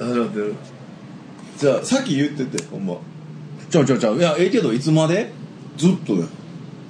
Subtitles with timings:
[0.00, 0.54] 始まってる。
[1.58, 2.96] じゃあさっき言っててほんま。
[3.70, 5.30] ちょちょちょいやええけどいつまで？
[5.76, 6.26] ずっとね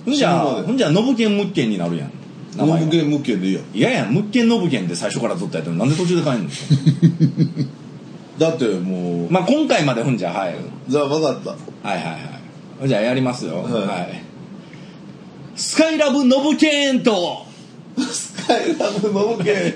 [0.05, 0.67] ほんじゃ死ぬまで？
[0.69, 2.13] ほんじゃノブケンムッケンになるやん。
[2.57, 2.87] 名前が。
[2.87, 3.65] 無限無限でいいやん。
[3.77, 5.77] いやいやムッケンノブケンって最初からずっとやってる。
[5.77, 6.51] のなんで途中で変えんの？
[8.39, 10.55] だってもうまあ今回までほんじゃはい。
[10.89, 11.51] じゃあ分かった。
[11.51, 12.19] はいはいは
[12.85, 12.89] い。
[12.89, 13.63] じゃあやりますよ。
[13.65, 13.73] はい。
[13.73, 14.23] はい。
[15.57, 17.45] スカイラブノブケンと。
[18.01, 19.75] スカイラブの無限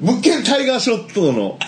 [0.00, 1.58] 無限タイガーショットの。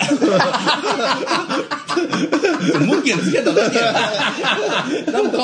[2.85, 3.93] ムッケンつけただけや。
[5.11, 5.37] なんか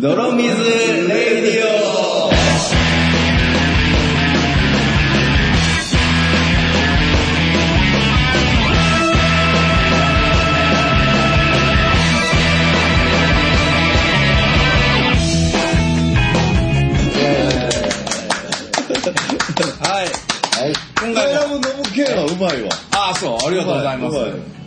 [0.00, 1.66] 泥水レイディ
[2.06, 2.09] オ
[19.62, 20.72] はいはい。
[21.00, 24.16] 今回もの無限はうまいわああそうありがとうございます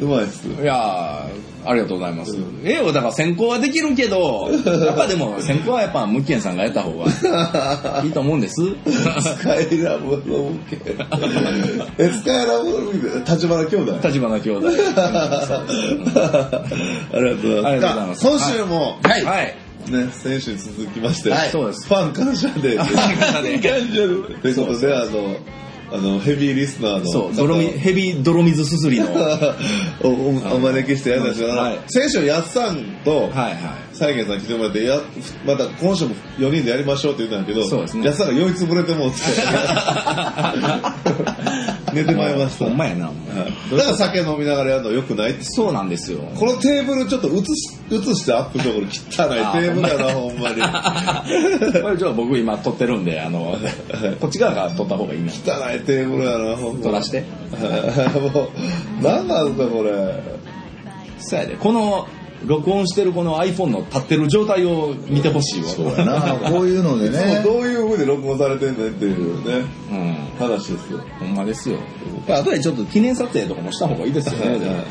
[0.03, 2.35] うまいっすいやーありがとうございます。
[2.35, 7.05] うんええよ、だから先行はできるけど、やっぱでも先行はやっぱムッケンさんがやった方が
[8.03, 8.55] いいと思うんです。
[8.55, 10.81] スカイラブの無限
[11.97, 14.67] えスカイラブ立花兄弟立花兄弟。
[14.67, 14.71] あ
[17.19, 17.71] りがとうございます。
[17.71, 19.62] ありがとうございます今週も、はい。
[19.91, 20.05] はい。
[20.05, 22.83] ね、先週に続きまして、はいそうですファン感謝デー。
[22.83, 25.37] ファン感謝デー感謝デーということで、あの、
[25.91, 29.05] あの、ヘビーリスナーのそう、泥み、ヘビー泥水すすりの。
[29.13, 29.55] は
[30.01, 33.92] おおお招きしてやるんですけど、はい先週、やっさんと、いはい。
[34.03, 34.99] 再現さん来てもらって、や、
[35.45, 39.19] また今週も4人でやりましょうって言ったんだけど、そうですねやっさんが酔いつぶれてもうって、
[41.95, 42.65] 寝てまいりました。
[42.65, 43.05] ほんまやな。
[43.05, 43.15] はい
[43.71, 46.19] だから酒飲みながらやるのよくないってそうなんですよ。
[46.35, 50.61] このテーブルちょっと映し映してアップしてこれ汚いテーブルやなほんまに
[51.81, 53.57] これちょっと僕今撮ってるんで、あの、
[54.19, 55.31] こっち側から撮った方がいいな。
[55.31, 55.35] 汚
[55.73, 57.23] いテーブルやなほんま撮らして。
[58.33, 58.49] もう
[59.01, 60.21] 何なんだこれ
[61.19, 61.55] そうやで。
[61.55, 62.07] この、
[62.45, 65.69] 録音してるこの iPhone の立ってる状態を見てほしいわ。
[65.69, 66.21] そうやな。
[66.49, 67.41] こういうのでね。
[67.43, 70.15] どういう風に録音されてんねんっていうねうん。
[70.37, 71.77] 話ですよほんまですよ。
[72.29, 74.83] あとでちょっと記念撮影とかもした方がいいですよね。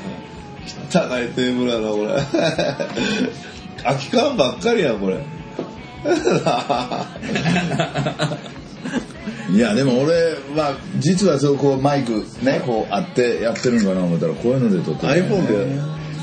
[0.91, 2.14] 汚いテーブルやなこれ
[3.82, 5.16] 空き缶ばっかりやんこれ
[9.52, 10.14] いや、でも俺
[10.56, 15.66] は、実はそう、こう、マイクね、こう、あってやってるのかな思ったら、こういうので撮ってる、iPhone で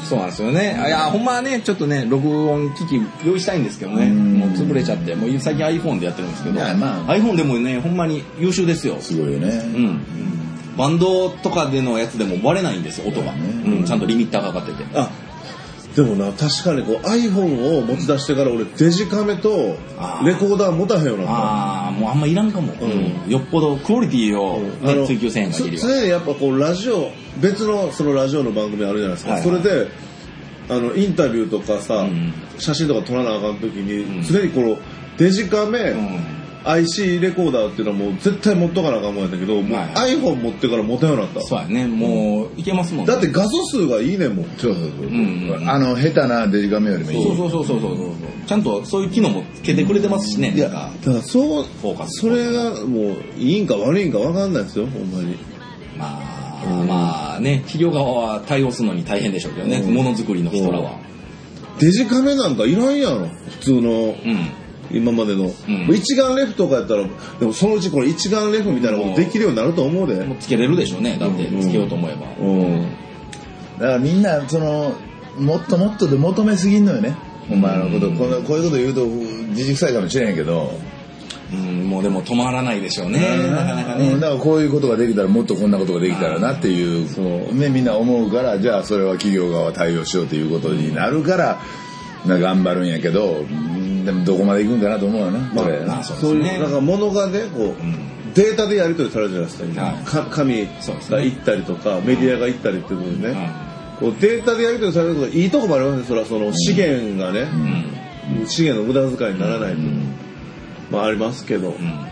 [0.09, 0.75] そうなんですよね。
[0.81, 4.07] あいや、ほんまはね、ちょっとね、録音機器用意したいんですけどね。
[4.07, 8.97] うんもう潰れちゃって、もう最近 iPhone でやってるんですけど、まあ iPhone でもね、ほんまに優秀ですよ。
[8.99, 9.47] すごいよね。
[9.47, 10.01] うん。
[10.75, 13.33] バンドとかでのやつでも割れないんですよ、音が。
[13.33, 14.97] うん、ちゃんとリミッターがかかってて。
[14.97, 15.11] あ
[15.95, 19.49] でもな確かにこう iPhone を持ち出してから俺デジカメと
[20.23, 22.73] レコーダー持たへんようになったああ、もうあんまいらんかも。
[22.73, 23.29] うん。
[23.29, 25.87] よっぽどクオリティを、ねあの追求せんつ限りは。
[25.87, 27.11] 常にやっぱこうラジオ
[27.41, 29.87] 別のそのラジオの番組あるじゃないですか、はいそれで
[30.69, 34.77] あのインタビューとかさ、うん写真とか撮らなあかん時に、うん常にこの
[35.17, 36.38] デジカメ、うん。
[36.65, 43.11] IC レコーダーっていうのはもう絶対持っとかなあかんもんやったけど、もうはい iPhone 持ってから持たんようになったそうやね、もう、いけますもんね。
[43.11, 45.09] だって画素数がいいねんもんそうそうそう。
[45.09, 47.23] んうんあの、下手なデジカメよりもいい。
[47.23, 48.09] そうそうそうそうそうそう。
[48.47, 50.53] ちゃんとそういう機能もつけてくれてますしね。
[50.55, 55.37] いやなんかだそうフォーカスそれがもういいんか悪いんか分かんないですよほんまに
[55.97, 56.19] ま
[56.63, 60.97] あ、まあね、企業側は対応するのに大変でしょうけどね、ものづくりの人らは。
[61.79, 64.15] デジカメなんかいらんやろ普通のうん。
[64.91, 65.51] 今までの、ん。
[65.93, 67.03] 一眼レフとかやったら
[67.39, 70.23] でもそのうちこの一眼レフみたいなことできるようになると思うで。
[70.23, 72.27] もうつけれるでしょうね、だってつけようと思えば。
[72.39, 72.91] うん。
[73.79, 74.93] だからみんな、その、
[75.37, 77.15] もっともっとで求めすぎんのよね。
[77.51, 80.71] お前のこと、このこういうこと言うと、自粛臭いかもしれへんけど、
[81.51, 83.19] うん、もうでも止まらないでしょうね、
[83.49, 84.09] なかなかね。
[84.09, 84.19] うん。
[84.19, 87.09] だからこういうことができたらもっとこんなことができたらなっていう。
[87.09, 87.55] そう。
[87.55, 91.59] ねみんな思うからじゃあそれは企業側は対応しようということになるから
[92.25, 95.85] な頑張るんやけどうんでもどこまで行くんかなと思うよなこれ。
[95.85, 100.03] まあそうそういうなんかものがねこう、データでやり取りされるじゃないですか、はい。
[100.03, 103.51] か紙が行ったりとか、メディアが行ったりっていうことでね、
[103.99, 107.47] こうデータでやり取りされるとかいいとこもありますねそれはその資源がね、
[108.47, 109.81] 資源の無駄遣いにならないと、
[110.89, 112.05] まあありますけど、うん。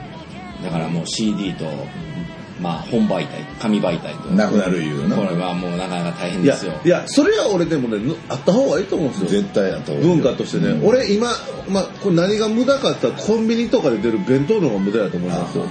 [0.64, 1.66] だからもう CD と、
[2.60, 4.30] まあ本媒体、紙媒体と。
[4.30, 6.74] なくなるいうこなれはもうなかなか大変いやですよ。
[6.84, 9.30] いやそれは俺でもねぬあった方がいいと思うんですよ。
[9.42, 11.30] 絶対やった方がいい文化としてね、俺今、
[11.70, 15.66] まあ、これ何が無駄かってコンビニとかで出る弁当の方が無駄だと思いますよ。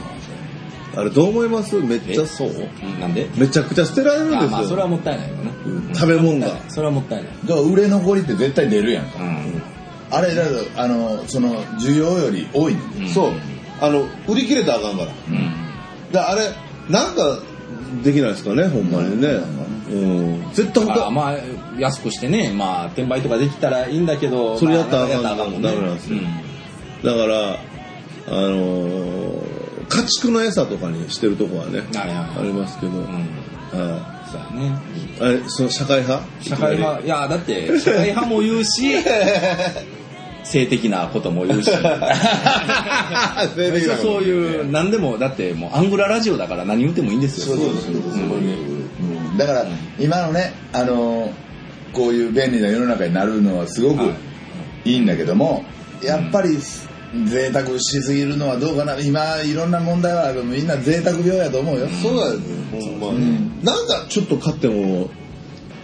[0.97, 1.79] あれどう思います？
[1.79, 2.49] めっちゃえ、そう？
[2.49, 3.29] うんなんで？
[3.37, 5.95] めちゃくちゃ捨てられるんですよ、あまあそれはもったいないよな。
[5.95, 6.59] 食べ物が。
[6.71, 7.33] それはもったいない。
[7.47, 9.23] だから売れ残りって絶対出るやんか。
[9.23, 9.63] うん。
[10.11, 13.09] あれだとあのその需要より多いねん。
[13.11, 13.33] そう。
[13.79, 15.13] あの売り切れたらあかんから。
[15.29, 16.13] うん。
[16.13, 16.49] だからあれ
[16.89, 17.39] なんか
[18.05, 19.29] できないですかねほんまにね。
[19.91, 20.53] うん。
[20.53, 21.11] 絶対他。
[21.11, 21.35] まあ、
[21.79, 25.69] 安くしてね、まあ、転売とかできたらいいんだけど、それやったらあかんまあもんね。
[25.69, 26.19] ダメなんですよ。
[26.19, 26.25] うん。
[27.03, 27.53] だから
[28.29, 29.57] あのー
[29.89, 33.05] 家畜の餌とかにしてるとこはねありますけど、うん。
[33.05, 34.79] はそうやね。
[35.19, 36.43] い、あれその社会派？
[36.43, 38.97] 社会派、いや、だって、社会派も言うし、
[40.47, 41.87] 性的なことも言うし、 性的
[43.87, 47.57] なそういう、何でも、だってもうアングララジオだから何言ってもいいんですよ。
[47.57, 49.67] そうですそうですうんだから
[49.99, 51.31] 今のねあの
[51.93, 54.93] こういう便利な世の中になるのはすごくはい。
[54.93, 55.65] いいんだけども
[56.03, 56.57] やっぱり
[57.25, 58.99] 贅沢しすぎるのはどうかな。
[59.01, 61.89] 今いろんな問題はあるけどみんな贅沢病やと思うよ。
[61.89, 62.41] そうだよね。
[63.01, 65.09] ほんまに、なんかちょっと買っても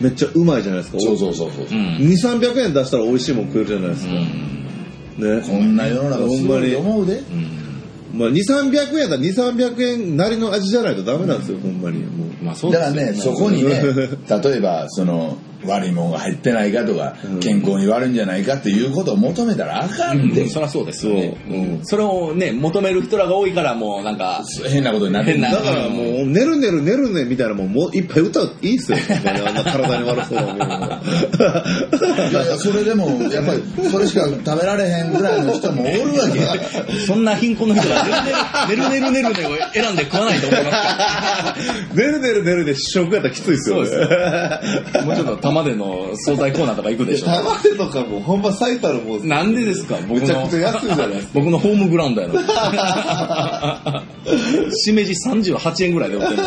[0.03, 1.01] めっちゃうまいじゃないですか。
[1.01, 1.75] そうそうそうそうう。
[1.75, 1.97] ん。
[1.99, 5.43] 2300円出したら美味しいもん食えるじゃないですか、ね。
[5.47, 7.23] こんな世の中すごいと思うで。
[8.15, 12.01] まあ、2、300円だ2、300円なりの味じゃないとダメなんですよ、ほんまに。
[12.01, 12.45] もう。
[12.45, 13.83] まあそうだですよからねそこにね
[14.53, 21.39] 例えばその悪いもんが入ってないかとか健康に悪いんじゃないかっていうことを求めたらあかんでそりゃそうですよね。
[21.47, 30.59] そううんそれをね、求める人らが多いからもうなんか、変なことになってるだからもう、寝る寝る寝るねみたいなもん、もういっぱい歌ういいっすよ、 体に悪そうなもん。
[32.31, 36.55] いやいやそれでもやっぱりそれしか食べられへんぐらいの人もおるわけや
[37.07, 38.05] そんな貧困の人が
[38.69, 41.57] ねるねるねるねるねを選んで食わないと思いますか
[41.95, 43.89] 寝る寝る寝るで試食やったらきついっすよね。
[43.89, 44.61] そうでら。
[45.05, 47.27] もうちょっと玉での惣菜コーナーとか行くでしょ。
[47.27, 49.97] 玉手とかもうほんま最たるもう、なんでですか？
[50.09, 51.31] 僕のめちゃくちゃ安いじゃないですか。
[51.35, 52.41] 僕のホームグラウンドやのに。
[54.77, 56.43] しめじ38円ぐらいで売ってる。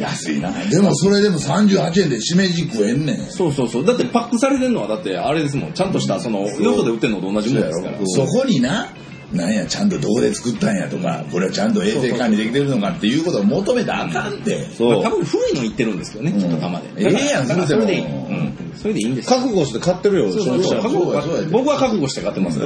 [0.00, 3.86] 安いなでもそれでも38円でしめじ食えんねんそうそうそう。
[3.86, 5.72] だってパックされてるのはだってあれですもん。
[5.72, 7.98] ちゃんとしたその、よそで売ってるのと同じものですから。
[8.04, 8.88] そこにな
[9.34, 15.10] なんやちゃんとどこで作ったんやとかこれはちゃんと衛生管理できてるのかっていうことを求めたらあかんってそう多。
[15.10, 16.88] 分古いの言ってるんですけどね、きっと玉で。
[16.96, 18.02] ええやんそれでいい。
[18.02, 18.54] それでもうん。
[18.76, 19.38] それでいいんですよ。
[19.38, 22.60] 覚悟して買ってるよ、そうそうそう僕は覚悟して買ってます。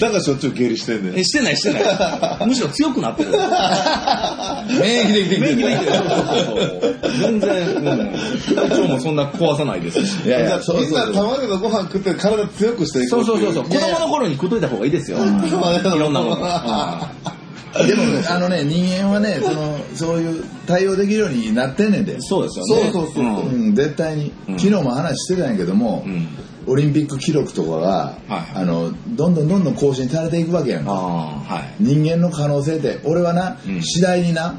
[0.00, 1.82] だからしょっちゅう下痢してんねんえ、してないしてない。
[2.46, 3.30] むしろ強くなってる。
[4.80, 5.92] 免疫できてる免疫できてる。
[5.92, 7.00] そうそうそう。
[7.20, 8.12] 全然、うん。
[8.56, 10.24] 体調もそんな壊さないですし。
[10.24, 13.64] いやいやそうみんなそう玉でのご飯食って体強くしていくそうそうそうそう。
[13.64, 15.18] 子供の頃に食っといた方がいいですよ。
[15.24, 16.12] いろん。
[16.12, 16.36] なもの。
[17.86, 22.20] でもあのね人間はねそのそういう対応できるようになってんねんで。
[22.20, 22.90] そうですよね。
[22.90, 23.24] そうそうそう。
[23.24, 23.36] うん。
[23.36, 24.58] うん、絶対に、うん。
[24.58, 26.26] 昨日も話してたんやけども、うん。
[26.66, 28.18] オリンピック記録とかが、
[29.06, 31.42] どんどんどんどん更新されていくわけやんか。
[31.80, 33.82] 人間の可能性って俺はな、うん。
[33.82, 34.56] 次第にな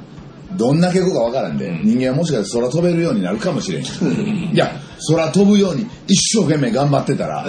[0.58, 1.82] どんだけ子かわからんで、うん。
[1.86, 4.72] 人間はもしかして空飛べるようになるかもしれんいや
[5.10, 7.46] 空飛ぶように一生懸命頑張ってたら。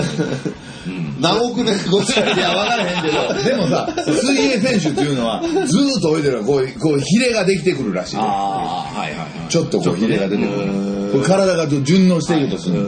[1.21, 3.45] 何億年後じゃいや分からへんけど。
[3.49, 9.29] でもさ水泳選手っていうのはずーっと泳いでるからこうこうヒレができてくるらしいでああ、はいはいはい。
[9.49, 10.59] ちょっとこうヒレが出てくる。
[11.13, 12.81] これ体が順応していくとする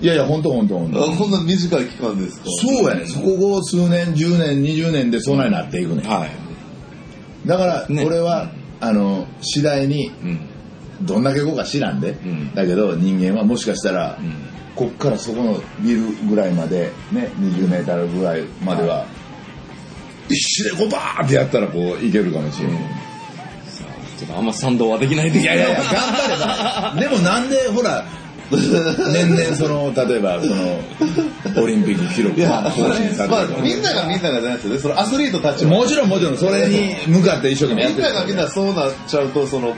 [0.00, 1.00] いやいや本当本当本当。
[1.12, 2.44] こんな短い期間ですか？
[2.62, 3.02] そうやね。
[3.06, 6.30] そこを数年10年20年でそんなになっていくね、はい。
[7.48, 8.04] だからね。
[8.06, 8.48] 俺は、
[8.80, 10.48] あの次第にうん。
[11.00, 12.54] どんだけ後か知らんで、ん。
[12.54, 14.34] だけど人間はもしかしたら、うん。
[14.74, 19.06] こっからそこのビルぐらいまでね20メーターぐらいまでは、
[20.28, 22.78] 一瞬でこうバーってやったらこういけるかもしれない、
[24.18, 26.94] ちょっとあんま賛同はできないでいやいや頑張れば。
[27.00, 28.04] でもなんでほら
[29.12, 30.80] 年々その例えばその
[31.62, 34.78] オリンピック記録いや、が更新されまあみんながみんながじゃないですよね。
[34.80, 35.78] そのアスリートたちも。
[35.78, 39.74] もちろんもちろんそれに向かって一生懸命やってるみんながみんなそうなっちゃうと、その、ね、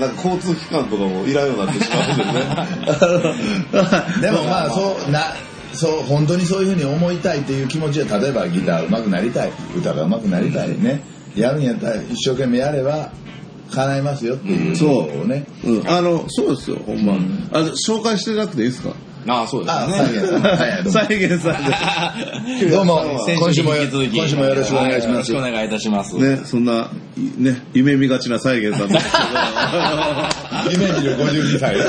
[0.00, 2.24] なんか交通機関とかもいらんようになってしまうんで
[3.82, 4.20] ね。
[4.22, 5.34] でもまあそうな
[5.72, 11.02] そう本当にそういうふうに思いたいっていう気持ちは例えばギター上手くなりたい歌が上手くなりたいね
[11.36, 13.12] やるんやったら一生懸命やれば
[13.70, 14.76] 叶いますよっていう。
[14.76, 15.46] そうをね。
[15.64, 17.14] うん、あの、そうですよ、ほんま。
[17.14, 17.48] うん。
[17.52, 18.94] あの紹介してなくていいですか？
[19.26, 19.94] ああ、そうですあね。
[19.94, 20.70] 再現さん。
[20.80, 22.70] どうも再現さんで。
[22.70, 23.26] どうも。
[23.26, 24.16] 先週今週もよに引き続き。
[24.16, 25.26] 今週もよろしくお願いしよろます。
[25.26, 26.16] しくお願いいたします。
[26.16, 26.88] ね、そんな、
[27.36, 29.06] ね、夢見がちな再現さんです
[30.72, 31.88] 夢見る52歳けど。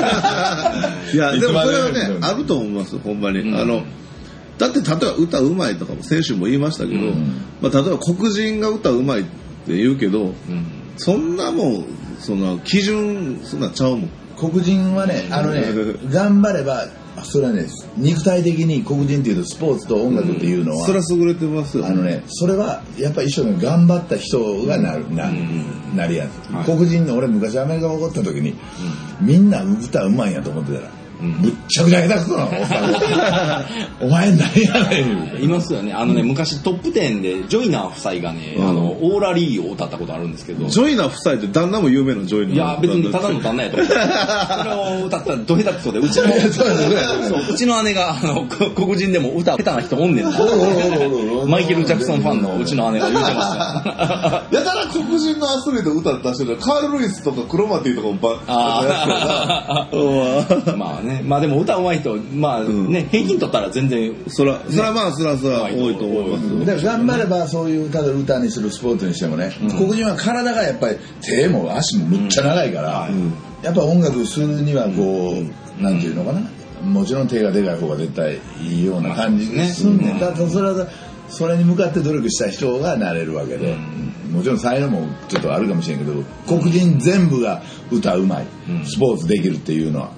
[1.14, 1.62] いや、でも。
[1.62, 3.40] それはねあると思います、ほんまに。
[3.40, 3.56] うん。
[3.58, 3.84] あの、
[4.58, 7.40] だって例えば歌うまいとかも先週も言いましたけど、うん。
[7.62, 9.30] まあ、例えば黒人が歌うまいって
[9.76, 10.66] 言うけど、うん
[11.02, 11.84] そんなもん、
[12.18, 14.10] その基準、そんなんちゃうもん。
[14.36, 15.64] 黒人はね あのね
[16.10, 17.66] 頑張ればあそれはね
[17.98, 21.86] 肉体的に黒人っていうとスポーツと音楽っていうのは、それは優れてますよ。
[21.86, 25.30] あのね、それはやっぱり一生懸命頑張った人がなる、な
[25.96, 26.64] なるやつ、はい。
[26.64, 28.54] 黒人の俺昔アメリカが起こった時に、
[29.20, 30.88] みんな歌うまいんやと思ってたら
[31.20, 32.50] ぶっちゃくちゃ下手くそなの。
[34.00, 35.02] お前何やね
[35.40, 35.44] ん。
[35.44, 35.92] いますよね。
[35.92, 43.88] あのね、昔トップ10でジョイナー夫妻がね、あの、オーラリーを歌ったことあるんですけど、ジョイナー夫妻って旦那も有名なジョイナーいや、別にただの旦那やと思う。
[43.88, 50.24] それを歌ったらど下手くそで、 うちの、そううちの姉が、あの、こ黒人でも歌下手な人おんねん。
[50.24, 50.30] な。
[51.46, 54.44] マイケル・ジャクソンファンのうちの姉が言うてました。
[54.50, 66.58] やたら黒人のアスリート歌出してるカール・ルイスとかクロマティとかもばあうんまあね、まあでも歌うまい人、まあね、平均取ったら全然、そら、そらまあ、そらそら多いと思いますよ。
[66.60, 73.08] だから頑張ればそういう歌で歌にするスポーツにしてもね、黒人は体がやっぱり手も足もむっちゃ長いから、
[73.62, 75.34] やっぱ音楽するにはこ
[75.78, 76.40] う、なんていうのかな？
[76.82, 80.88] もちろん手がでかい方が絶対いいような感じですんね、だとそれは
[81.28, 83.76] それに向かって努力した人がなれるわけで、
[84.32, 88.46] もちろん才能もちょっとあるかもしれんけど黒人全部が歌うまい、
[88.86, 90.12] スポーツできるっていうのは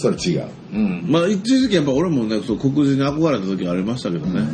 [0.00, 0.48] それ違う。
[0.72, 1.04] うん。
[1.08, 4.46] まあ一時期やっぱ俺もね、そう黒人に憧れた時ありましたけどね。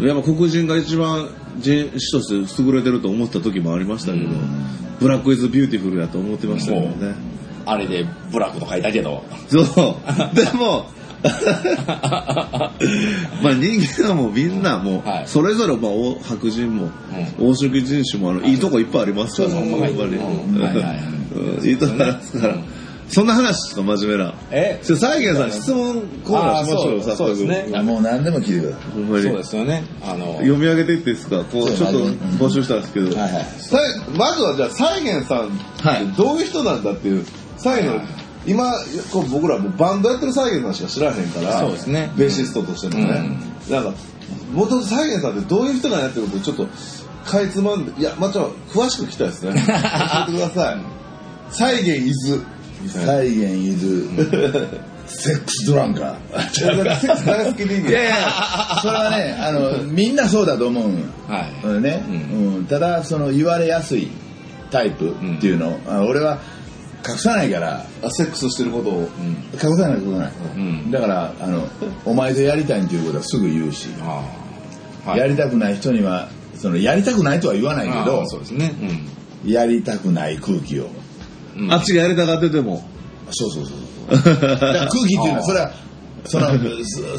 [0.00, 4.26] やっぱ黒人が一番人種として優れてると思った時もありましたけど、
[4.98, 7.14] Black is beautiful やと思ってましたけどね。
[7.64, 9.22] あれでブラックと書いたけど。
[9.48, 9.64] そう。
[10.34, 10.86] でも、
[11.22, 11.30] ま
[13.50, 16.90] あ人間はもうみんなもうはいそれぞれまあお白人も
[17.38, 22.56] 黄色人種もあのいいとこいっぱいありますからそうそうやっぱりいいとこありますから
[23.08, 24.34] そんな話ですか真面目な。
[24.50, 24.80] え？
[24.82, 27.82] じゃあ再現さん質問コーナーしましょうあーそうそうですね。
[27.82, 28.90] もう何でも聞いてください。
[28.92, 29.22] ほんまに。
[29.24, 29.84] そうですよね。
[30.02, 31.44] あの、読み上げていっていいですか？
[31.44, 33.46] こうちょっとうん募集したんですけど、はいはい。
[34.16, 37.26] まずはじゃあ再現さんってどういう人なんだっていう
[37.58, 38.00] 再現
[38.46, 38.72] 今
[39.12, 42.10] こう僕らもうバンドやってる再現さんしか知らへんからそうですね。
[42.16, 43.36] ベーシストとしてもね、
[43.68, 43.92] なんか
[44.54, 46.66] 元々再現さんってどういう人なんやってることをちょっと
[47.24, 49.52] かいつまんでいやまあちょっと詳しく聞きたいですね。
[49.52, 49.64] 教え
[50.26, 50.78] てください。
[51.50, 52.42] 再現伊豆
[52.82, 53.12] みたいな。
[53.12, 56.50] 再現伊豆セックスドランカー。
[56.50, 57.90] セックス大好き人間。
[57.90, 58.16] いやいや、
[58.80, 61.04] それはね、あの、みんなそうだと思うんよ。
[61.28, 61.66] はい。
[61.66, 62.66] うんね、うん。
[62.66, 64.08] ただ、その言われやすい
[64.70, 66.38] タイプっていうの、あ俺は
[67.06, 69.08] 隠さないから、あセックスしてることを、
[69.52, 70.32] 隠さないことない。
[70.56, 70.90] うん。
[70.90, 71.68] だから、あの、
[72.04, 73.88] お前とやりたいっていうことはすぐ言うし、
[75.06, 78.72] やりたくない人には、その、やりたくないとは言わないけどそうですね。
[79.44, 80.88] やりたくない空気を。
[81.56, 81.72] うん。
[81.72, 82.88] あっちがやりたがってても
[83.30, 83.76] そうそうそう。
[84.12, 85.72] だから空気っていうのは、それは、
[86.24, 86.54] その、そ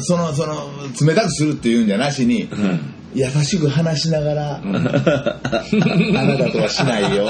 [0.02, 0.70] その、その、
[1.06, 2.48] 冷たくするっていうんじゃなしに、
[3.14, 7.24] 優しく話しながら、あなたとはしないよっていう。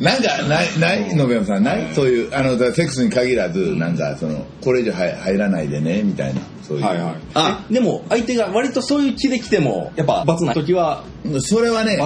[0.00, 1.86] なんか、ない、ない、野辺山さん、ない？
[1.94, 6.84] そういう、あの、セックスに限らず、なんか、その、これ以上入入らないでね、みたいな、そういう。
[6.84, 7.14] はいはい。
[7.34, 11.04] あえでも、相手が割とそういう気で来ても、やっぱ、罰な時は、
[11.40, 11.98] それはね。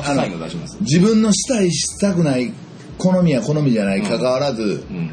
[0.80, 2.52] 自分のしたい、したくない、
[2.98, 5.10] 好みや好みじゃない、関わらず、うん。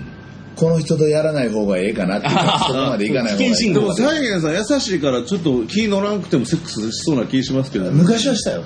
[0.56, 3.74] この人とやらない方がええかなっていうか、そこまでいかない方が いい。
[3.74, 7.92] でも再現さん優しいからちょっと気乗らんくてもセックスしそうな気しますけどね。
[7.94, 8.64] 昔はしたよ。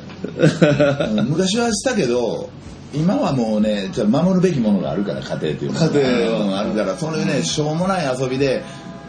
[1.15, 1.25] うん。
[1.29, 2.49] 昔はしたけど
[2.93, 6.45] 今はもうねじゃあ守るべきものがあるから家庭っていうのが家庭は。
[6.45, 8.63] うんあるからそういうねしょうもない遊びで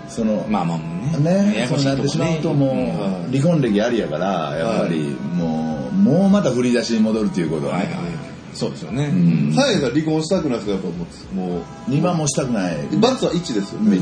[0.09, 1.55] そのまあまあね。
[1.59, 1.69] やね。
[1.69, 3.31] そうなってしまうともうん。
[3.31, 7.85] う離婚歴ありやからやっぱりもうもうまた振り出しに戻るっていうことはね。
[7.85, 8.16] はいはい。
[8.57, 9.11] そうですよね。
[9.55, 9.91] さん。
[9.91, 12.87] 離婚したくないですかやっぱもうも今もしたくない。
[12.87, 13.99] う罰は1ですよね。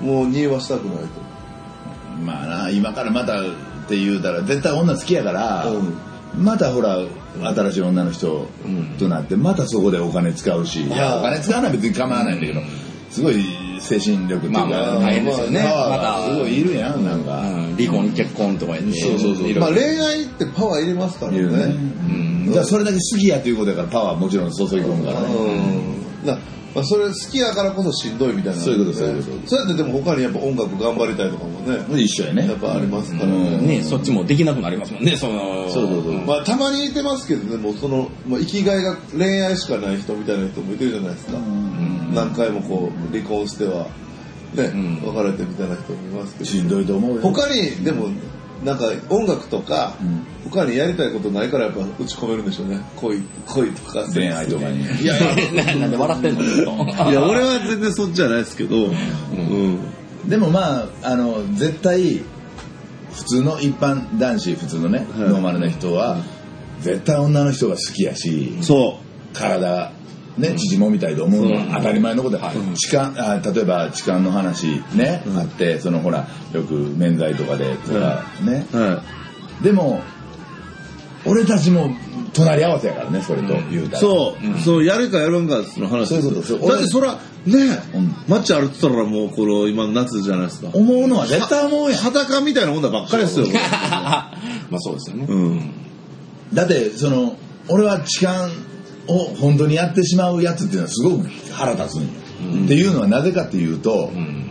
[0.00, 1.34] もう2はしたくないと。
[2.24, 3.44] まあな今からまたっ
[3.88, 5.66] て言うたら絶対女好きやから、
[6.36, 6.98] またほら
[7.54, 8.46] 新しい女の人
[8.98, 12.60] となってまたそこでお金使うし、いやお金使うのは別に構わないんだけど、
[13.10, 13.44] すごい
[13.80, 15.62] 精神力っていうか、まあまあ大変ですよね。
[15.62, 17.76] またがすごいいるやんなんか、うん。
[17.76, 18.92] 離婚、結婚とかやって。
[19.00, 19.54] そうそうそう。
[19.60, 21.38] まあ恋愛ってパワー入れますからね。
[21.38, 26.26] いるね、んだからそれだけ好きやということだからパワーもちろん注ぎ込むからね、うん。
[26.26, 26.38] だ
[26.74, 32.02] まあ、それ好きやからこそしんどいみたいな、そういうことそういうことそうやってでも他にやっぱ音楽頑張りたいとかもね。
[32.02, 32.48] 一緒やね。
[32.48, 33.26] やっぱありますから。
[33.26, 33.66] うん。
[33.66, 35.68] ね、ねそっちもできなくなりますもんね、その。
[35.68, 36.12] そうそうそう。
[36.26, 41.38] まあたまにいてますけどでもその、まあ、生きがいが恋愛しかない人みたいな人もいてるじゃないですか、
[42.12, 43.86] 何回もこう離婚しては
[44.54, 45.00] ね、ん。
[45.00, 46.44] 別れてみたいな人もいますけど。
[46.44, 47.22] しんどいと思うよ。
[47.22, 48.08] 他にでも
[48.62, 49.94] なんか音楽とか、
[50.44, 52.80] 他にやりたいことないからやっぱ打ち込めるんでしょうね。
[52.96, 54.84] 恋恋とか恋愛とかに。
[55.02, 55.14] いや
[55.52, 56.42] ななんで笑ってんの？
[57.10, 60.28] いや俺は全然そっちじゃないですけど、うん。
[60.28, 62.22] でもまああの絶対
[63.12, 65.08] 普通の一般男子普通のね、はい。
[65.28, 66.18] ノーマルな人は
[66.80, 68.98] 絶対女の人が好きやしそ
[69.32, 69.92] 体
[70.38, 72.74] ね縮もみたいと思うのは当たり前のことで、はい。
[72.76, 79.02] 痴漢あ例えば痴漢の話ね、あってそのほらよく免罪とかでとかね、うは
[79.62, 80.02] でも
[81.24, 81.90] 俺たちも
[82.34, 87.20] 隣り合わせやからねそれと言うたら、そう、そう、やるかやるんかの話そういうことそうだってそら、ね、
[87.94, 88.14] うん。
[88.26, 90.70] 街歩ってたらもう、この、今夏じゃないですか。
[90.72, 92.00] 思うのは絶対思うやん。
[92.00, 93.46] 裸みたいなもんだばっかりですよ。
[93.52, 94.30] ま
[94.72, 95.26] あそうですよね。
[95.28, 95.70] うん。
[96.52, 97.36] だってその
[97.68, 98.48] 俺は痴漢
[99.08, 102.08] を本当にやってしまうやつっていうのはすごく腹立つんよ、
[102.64, 104.50] っていうのはなぜかっていうと、うん。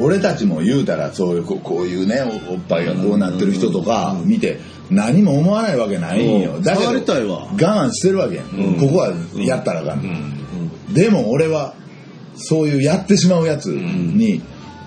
[0.00, 6.54] 俺たちも言うたらそういうここういうねおおっぱいがこうなってる人とか見て何も思わないわけないんよ。
[6.54, 6.62] うん。
[6.62, 11.74] だけど我慢してるわけやん、ここはやったらあかん、でも俺は
[12.36, 14.40] そういうやってしまうやつに、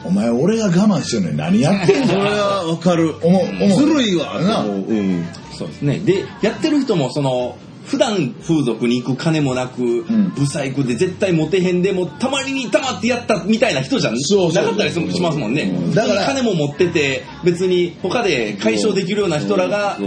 [0.06, 3.15] お前俺が我慢してるのに何やってんそれの はわかる。
[3.22, 4.41] 思うずるいわ。
[4.41, 5.25] なうん。
[5.58, 6.00] そうですね。
[6.00, 10.34] で、やってる人も、その、普段風俗に行く金もなく、ん。
[10.36, 14.64] ブサイクで絶対モテへんでも、たまりにたまってやったみたいな人じゃそうそう。
[14.64, 15.72] なかったりしますもんね。
[15.94, 19.98] だから金も持ってて、別に他で解消できるような人らが。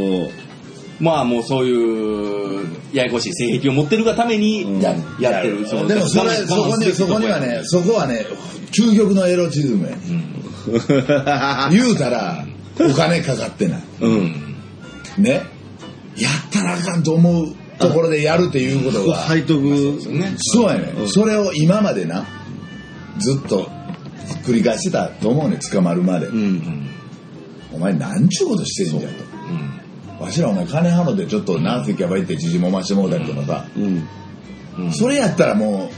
[1.01, 5.63] まあもうそういう、ややこしい性癖を持ってるがために、ややってる。
[5.63, 8.25] のでもそれそこにそこにはねそこはね
[8.71, 12.47] 究極のエロチズムや、言うたら
[12.79, 13.83] お金かかってない。
[14.01, 14.57] うん。
[15.19, 15.43] ね。
[16.17, 19.63] やったらあかんと思うところでやるっていうことが背徳。
[20.11, 20.35] ね。
[20.39, 22.25] そうやね、それを今までな
[23.19, 23.69] ずっと
[24.45, 26.89] 繰り返してたと思うね捕まるまで、うん。
[27.73, 29.13] お前なんちゅうことしてんじゃん。
[30.19, 33.81] とわしらお前金払ってちょっと何席やばいって縮もましてもうたりとかさ、う
[34.87, 34.93] ん。
[34.93, 35.91] それやったらも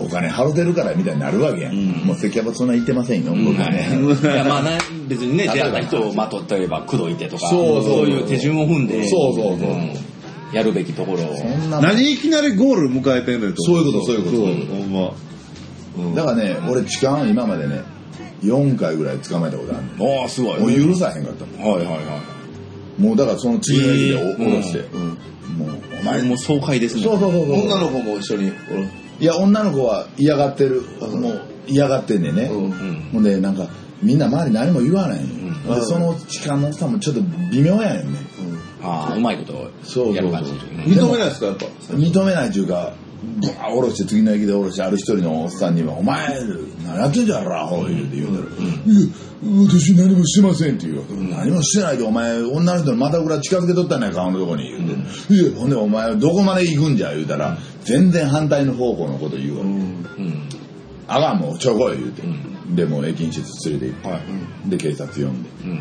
[0.00, 4.24] うお金払ってるからみたいになるわけやん、もう関キャバそんな言ってませんよ、僕はね、い。
[4.26, 4.72] やまあな
[5.08, 7.48] 別にね出会った人をまとったれば口説いてとか。
[7.48, 7.82] そう。
[7.82, 9.08] そういう手順を踏んで。
[9.08, 9.70] そうそうそう。
[9.70, 9.94] うん
[10.52, 11.80] やるべきところを。
[11.80, 13.62] 何いきなりゴール迎えてんねんと。
[13.62, 14.74] そういうことそういうこと。
[14.74, 16.14] ほんま。
[16.14, 17.82] だからね、俺痴漢今までね
[18.42, 20.20] 4回ぐらい捕まえたことあるねん。
[20.20, 20.60] ああすごい。
[20.60, 21.72] もう許さへんかったもん。
[21.72, 22.20] はいはいは
[22.98, 25.68] もうだからその次の駅で下ろして、もう
[26.00, 27.02] お前いもう爽快ですね。
[27.02, 27.64] そうそうそうそう。
[27.66, 28.52] 女の子も一緒に。
[29.18, 30.82] いや女の子は嫌がってる。
[31.00, 32.70] もう嫌がってんねんね、うん
[33.12, 33.66] ほんでなんか
[34.00, 35.20] みんな周り何も言わない。
[35.20, 35.46] ん。
[35.66, 38.18] よ、でその痴漢のおっさんもちょっと微妙やねんね
[38.86, 39.52] ああうまいこと
[39.82, 41.66] そうそうやる感じ認めないですか、やっぱ？
[41.94, 42.92] 認めないっていうか
[43.40, 46.28] ブワー下ろして次の駅で下ろしてある一人のおっさんには「お前
[46.84, 48.46] 何やってんじゃんアホ」言うて言うたら
[48.86, 49.08] 「いや
[49.68, 54.94] 私何もしてません」って言う何もしてないでお前女の人の股ぐら近づけとったんや顔のとこに言うて
[55.34, 60.42] 「いやほんでお前どこまで行くんじゃ」言うたら全然反対の方向のこと言うわけ、うん。
[61.08, 62.22] あかんもうちょこい言うて、
[62.74, 64.16] でもう駅員室連れて行って、は
[64.66, 64.70] い。
[64.70, 65.48] で警察呼んで。
[65.64, 65.80] うん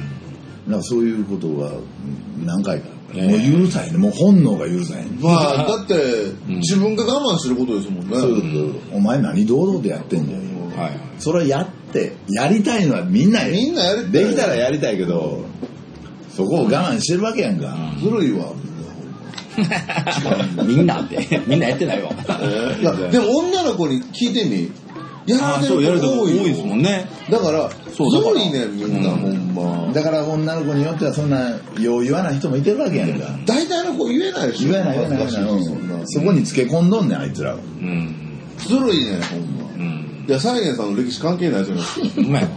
[0.67, 3.97] なんかそういうことがうん何回か、もう許さへんね。
[3.97, 5.93] もう本能が許さへん、まあ、だって、
[6.47, 8.17] 自分が我慢することですもんね。
[8.17, 10.99] そういうことお前何堂々とやってんじゃん、はい。
[11.19, 14.11] それはやってやりたいのはみんなみんなやりたい。
[14.11, 15.45] できたらやりたいけど
[16.29, 18.51] そこを我慢してるわけやんか、ずるいわ。
[20.65, 21.41] みんなって。
[21.47, 22.11] みんなやってないわ。
[22.11, 24.69] いや、でも女の子に聞いてみ。
[25.25, 27.07] やられてそうやるとる子多いですもんね。
[27.29, 28.33] だから、そうだから。
[28.33, 29.93] ずるいねん、みんな、ほんま。
[29.93, 34.71] だから女の子によってはそんなよう言わない人もいてるわけやんか、大体の子言えないでしょ。
[34.71, 37.55] 言えない言えないそこにつけ込んどんねんあいつらは。
[37.55, 38.15] うん。
[38.57, 39.65] ずるいねん、ほんま。
[39.75, 40.25] うん。
[40.27, 42.11] いや、サイエンさんの歴史関係ないですよね。
[42.17, 42.49] うまいわ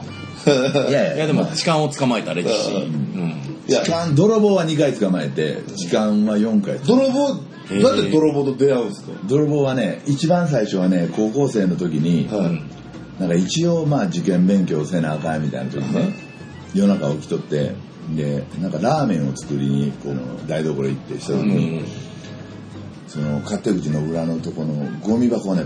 [0.89, 1.17] いや。
[1.17, 2.73] いやでも痴漢を捕まえた歴史。
[2.73, 7.37] うん痴漢泥棒は2回捕まえて痴漢は4回泥棒、
[7.69, 9.13] だって泥棒と出会うんですか？
[9.27, 12.63] 泥棒はね一番最初はね高校生の時に、はい。
[13.21, 16.15] なんか一応まあ受験勉強せなあかんみたいな時にね
[16.73, 17.75] 夜中起きとって
[18.15, 21.85] でなんかラーメンを作りにこう台所行ってした時に、
[23.07, 25.65] その勝手口の裏のとこのゴミ箱をね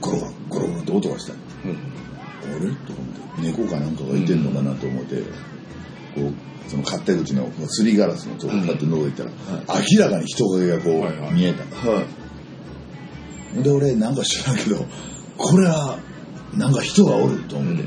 [0.00, 1.38] ゴロゴロゴロゴロって音がしたの。
[1.38, 2.60] あれ？
[2.60, 3.42] と思って。
[3.42, 5.22] 猫かなんかがいてんのかなと思って、
[6.14, 6.32] こう
[6.70, 9.30] その勝手口のこうすりガラスのとここうやって覗いたら、
[9.68, 11.64] 明らかに人影がこう、見えた。
[11.86, 12.02] のは
[13.58, 13.62] い。
[13.62, 14.86] で俺なんか知らんけど
[15.36, 15.98] これは
[16.54, 17.84] なんか人がおると思って、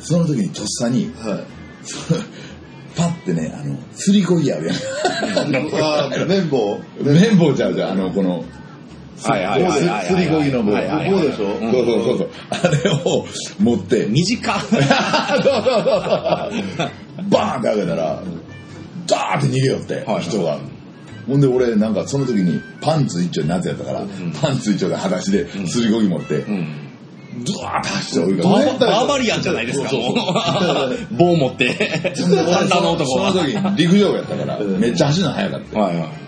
[0.00, 1.44] その時にとっさにはい。
[2.96, 4.76] パッてねあのすりこぎあるやん。
[5.82, 6.78] あー綿棒。
[7.02, 7.90] 綿棒ちゃうじゃん。
[7.92, 8.44] あのこの
[9.22, 10.72] はいはいはいはいすりこぎの棒。
[10.72, 12.30] そうそうそうそう。
[12.50, 13.26] あれを
[13.58, 14.06] 持って。
[14.08, 14.60] 短っ。
[14.62, 15.84] そうそうそう
[16.76, 18.22] そうバーンって開けたら
[19.06, 20.58] ダーって逃げよって、はい人が。
[21.26, 24.02] ほんで俺なんかその時にパンツ一丁夏やったから、
[24.40, 26.84] パンツ一丁で裸足ですりこぎ持って、うん。
[27.44, 29.88] ドワーッて走って追いバかけてーバーバリアンじゃないですか
[31.12, 32.14] 棒持って。
[32.14, 32.36] そ の
[33.04, 35.80] その時陸上部やったからめっちゃ走るの速かった。
[35.80, 36.23] はいはい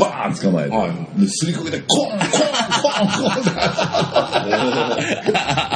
[0.00, 3.50] バーン捕まえて、はいはで、すりこけて、コンコンコンコンって。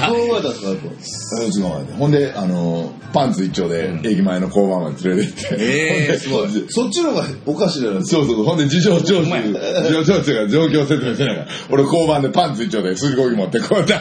[0.09, 0.57] どう思えたんで
[1.03, 1.43] すか。
[1.53, 1.93] 捕まえて。
[1.93, 5.65] ほんで、あの、パンツ一丁で駅前の交番まで連れて行って。
[5.65, 6.49] ええすごい。
[6.69, 8.23] そっちの方がおかしいじゃないですか。
[8.23, 13.95] そうそう、ほんで事情聴取、事情聴取が状況説明してないから、俺交番でパンツ一丁ですりこぎ持ってこうやって。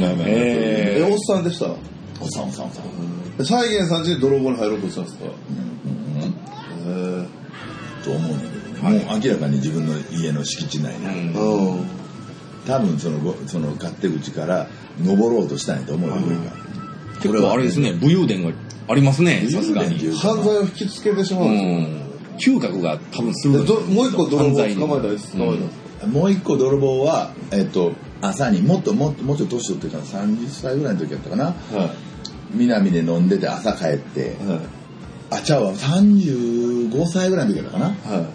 [0.00, 1.66] まあまあ、え、えおっさんでした。
[1.66, 1.76] おっ
[2.30, 3.36] さんおっさんおっさん。
[3.36, 5.24] で再現さん家に泥棒に入ろうとしたんですか。
[5.24, 5.28] へ
[8.06, 11.32] と思うんだけどね、もう明らかに自分の家の敷地内うんえ。
[11.34, 11.86] うん。
[12.66, 14.68] 多分そのごその勝手口から
[15.02, 16.66] 登ろうとしたんやと思うよ、上から
[17.20, 18.52] 結構あれですね、武勇伝が
[18.88, 19.98] ありますね、さすがに。
[20.12, 21.58] 犯罪を引きつけてしまうんうで
[22.38, 22.56] すよ。
[22.56, 22.60] ん。
[22.60, 23.64] 嗅覚が多分すでる。
[23.66, 26.06] どもう一個泥棒捕まえたらいつ捕まえたんですか。
[26.06, 31.90] もう一個泥棒は、えっと、朝にもっともっともうちょっと年取ってから30歳ぐらいの時やったかなはい。
[32.52, 34.60] 南で飲んでて朝帰ってはい。
[35.30, 38.28] あちゃうわ35歳ぐらいの時やったかなは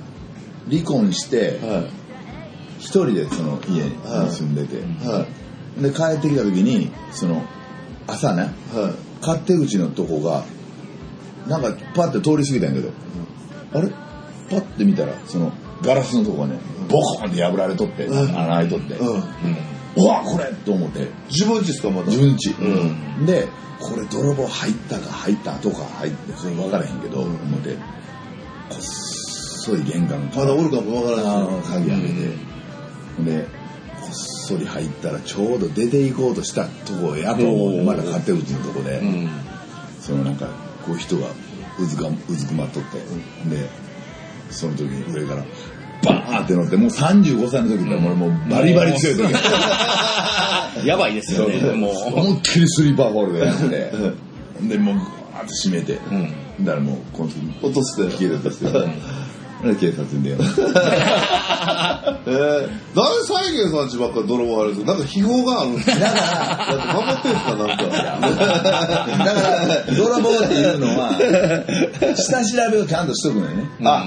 [0.69, 1.65] 離婚してい。
[1.65, 1.85] はい。
[2.79, 3.91] 一人でその家に
[4.31, 5.25] 住んでて、は
[5.79, 5.81] い。
[5.81, 7.43] で帰ってきた時にその
[8.07, 9.21] 朝ねはい。
[9.21, 10.43] 勝手口のとこが
[11.47, 12.91] なんかパッて通り過ぎたんやけど、
[13.73, 13.89] あれ？
[14.49, 15.51] パッて見たらその
[15.81, 19.07] ガラスのとこがねボコンって破られとって、うん穴開いとって、うん。
[19.17, 19.23] う
[19.95, 21.07] わこれと思って。
[21.29, 22.07] 自分家ですか、まだ？
[22.07, 23.47] 自分家、うで
[23.79, 27.75] これ泥棒入ったか入った後か入ってそれ分からへんけど、思って。
[27.75, 32.13] こっそり玄関まだおるかもわからあないー鍵開けて、
[33.31, 33.43] で
[34.01, 39.29] こっそり入ったらちょうど出て行こうとしたとこやと思まだ勝手口のとこで、うん。
[39.99, 40.47] そのなんか
[40.85, 41.27] こう人が
[41.79, 42.97] うずかうずくまっとって、
[43.49, 43.69] で
[44.49, 45.43] その時に上から
[46.03, 49.33] バーンって乗ってもう35歳の時って俺もうバリバリ強い時。
[50.85, 51.91] やばいですよね、もう。
[52.13, 53.67] 思いっきりスリーパーホールでやって。
[54.67, 56.13] でもうガーッと閉めて、う
[56.61, 56.65] ん。
[56.65, 58.09] だからもうこの時落として。
[58.17, 58.65] 消えたとして、
[59.67, 60.43] で警察に電話？
[62.25, 62.35] えー、
[62.95, 66.21] なんで再現さんちばっかり泥棒入るんですかなんか秘宝があるんですかだから、
[66.67, 67.83] だって守ってんすかなんか。
[69.25, 71.11] だから泥棒っていうのは
[72.15, 73.69] 下調べをちゃんとしとくのよね。
[73.83, 74.05] あ、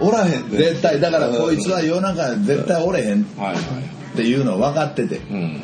[0.00, 0.58] おらへんで。
[0.58, 3.56] 絶対だからこいつは夜中絶対おれへんっはいはい。
[4.16, 5.60] ていうの分かっててうん。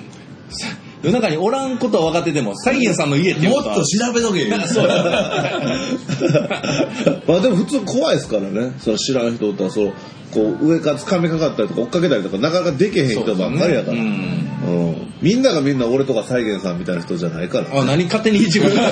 [1.02, 5.02] 夜中におらんことは分かってても、サイエンさんの家っていうもっこと調べとけよ そうや。
[7.26, 8.72] まあでも普通怖いですからね。
[8.78, 9.92] その知らん人とはそう、
[10.32, 13.98] こう上から掴みかかったりとか追っかけたりとかなかなかできへん人ばっかりやから。
[13.98, 17.80] うんうんみんながみんな俺とか再現さんみたいな人じゃないから。
[17.80, 18.84] あ、何勝手に自分、 何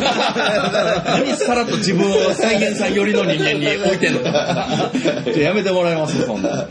[1.36, 4.20] さらっと自分を再現さん寄りの人間に置いてんの？
[4.20, 6.68] ちょっとやめてもらえますそんな。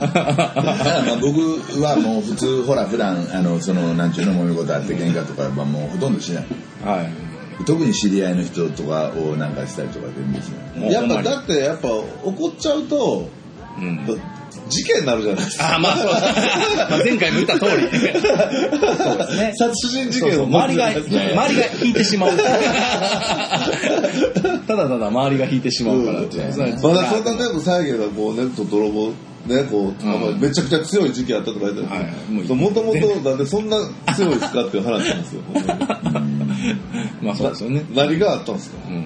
[1.20, 6.46] 僕はもう普通ほら普段あのそのなんちゅうの揉め事あって喧嘩とかはもうほとんどしない
[6.86, 7.66] はい。
[7.66, 10.46] 特に知り合いの人とかをなんかしたりとか全然し
[10.78, 13.28] ないやっぱだってやっぱ怒っちゃうと、
[13.78, 14.00] うん。
[14.70, 15.76] 事件になるじゃないですか。
[15.76, 16.22] あ、まあそうです。
[16.78, 17.72] まあ前回も言った通り。
[17.72, 19.54] そうですね。
[19.58, 21.14] 殺人事件を周りが、周り
[21.60, 22.38] が引いてしまう。
[24.68, 26.94] ただただ周りが引いてしまうからってまだそん
[27.26, 33.78] なね、再現がこうね、と泥棒、ね、こう、うんあめちゃくちゃ強い時期あったとか言ってはいもうもともとなんでそんな
[34.16, 35.42] 強いですかっていう話なんですよ。
[37.22, 37.84] まあそうですよね。
[37.94, 38.78] 何があったんですか？
[38.90, 39.06] うん。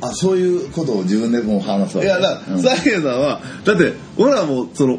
[0.00, 2.08] あそういうことを自分でもう話すわけ？
[2.08, 4.98] いや、だうん再現さんは、だって、俺らも、その、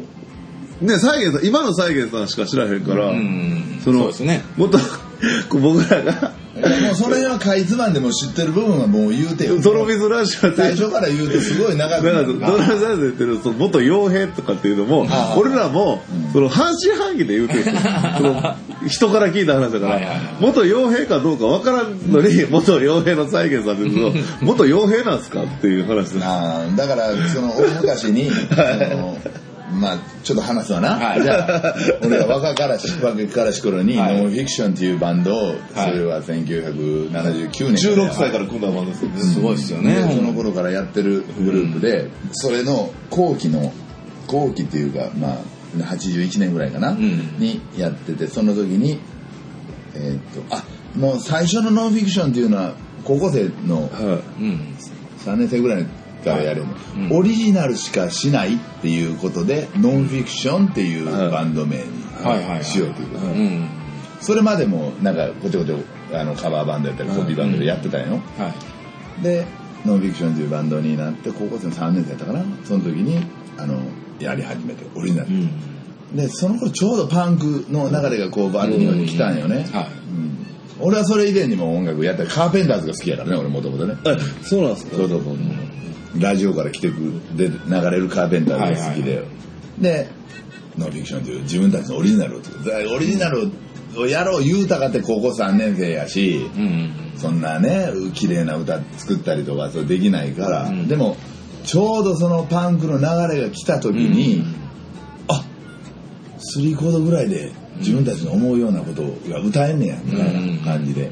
[0.80, 3.80] ね、再現さん、今の再現さんしか知らへんから、うん。
[3.84, 4.42] そのそうですね。
[4.56, 4.78] もっと、
[5.48, 9.60] こう僕らが、もうその辺はかいつまんでも知ってる部分はもう言うてよ。
[9.60, 15.38] 泥水ラジオ最初から言うてすごい長くなるだから、ドラマサイズで言ってる、その元傭兵とかっていうのもあ、あ。
[15.38, 17.64] 俺らも、その半信半疑で言うてる。
[18.18, 18.54] その
[18.88, 20.00] 人から聞いた話だから
[20.40, 26.24] 元傭兵かどうかわからんのに、元傭兵の再現さんですけど、元傭兵なんですかっていう話です。
[26.24, 28.54] あーだからその大昔に そ
[28.96, 29.18] の
[29.72, 31.22] まあちょっと話すわな、はい。
[31.22, 31.74] じゃあ。
[32.02, 34.16] 俺が若からし若からし頃に、はい。
[34.18, 35.56] ノンフィクションっていうバンドを、はい。
[35.74, 37.90] それは1979年。
[37.90, 39.20] 16歳から組んだもんですよね。
[39.20, 39.94] すごいですよね。
[39.94, 43.72] でその頃からやってるグループで、それの後期の
[44.26, 45.38] 後期っていうかまあ
[45.78, 46.98] 81年ぐらいかな、ん。
[47.38, 48.98] にやっててその時に
[49.94, 50.64] えーっとあ
[50.96, 54.60] もう最初のノンフィクションっていうのは高校生のはうん。
[55.24, 55.86] 3年生ぐらい
[56.24, 57.16] からやれるの、うん。
[57.18, 61.82] オリジナルしかしないっていうことでノンフィクションっていうバンド名に
[62.22, 62.64] はいはいはい。
[62.64, 63.26] しようということ。
[64.24, 65.78] それまでもなんかこちょこちょ
[66.12, 68.08] あのカバーバンドやったりコピーバンドでやってたん。
[68.08, 68.54] よ、は
[69.20, 69.22] い。
[69.22, 69.46] で
[69.86, 72.44] ノンフィクションというバンドになって高校生の3年生やったかな。
[72.64, 73.24] その時に
[73.56, 73.80] あの
[74.18, 75.50] やり始めてオリジナル、うん。
[76.16, 79.86] でその頃ちょうどパンクの流れがこうバーッと日本に来たんよね、はい。
[79.86, 80.86] うん。
[80.86, 82.24] 俺はそれ以前にも音楽やった。
[82.24, 83.96] りカーペンターズが好きやからね俺もともとね。
[84.42, 84.96] そうなんですか？
[84.96, 85.36] そうそうそう
[86.16, 86.94] ラジオから来てく
[87.36, 87.56] で流
[87.90, 89.24] れるカーペンターズが好きで、
[89.78, 90.08] で
[90.76, 93.50] ノンフィクションという自分たちのオリジナルを作るオリジナル
[93.96, 101.16] をやろう言うたかって高校3年生やし、うんそんなね綺麗な歌作ったりとかそうできないから、でも
[101.64, 104.42] ちょうどそのパンクの流れが来た時に、
[105.28, 105.44] あ
[106.38, 111.10] スリーコードぐらいで自分たちの思うようなことが歌えんねやみたいな感じで、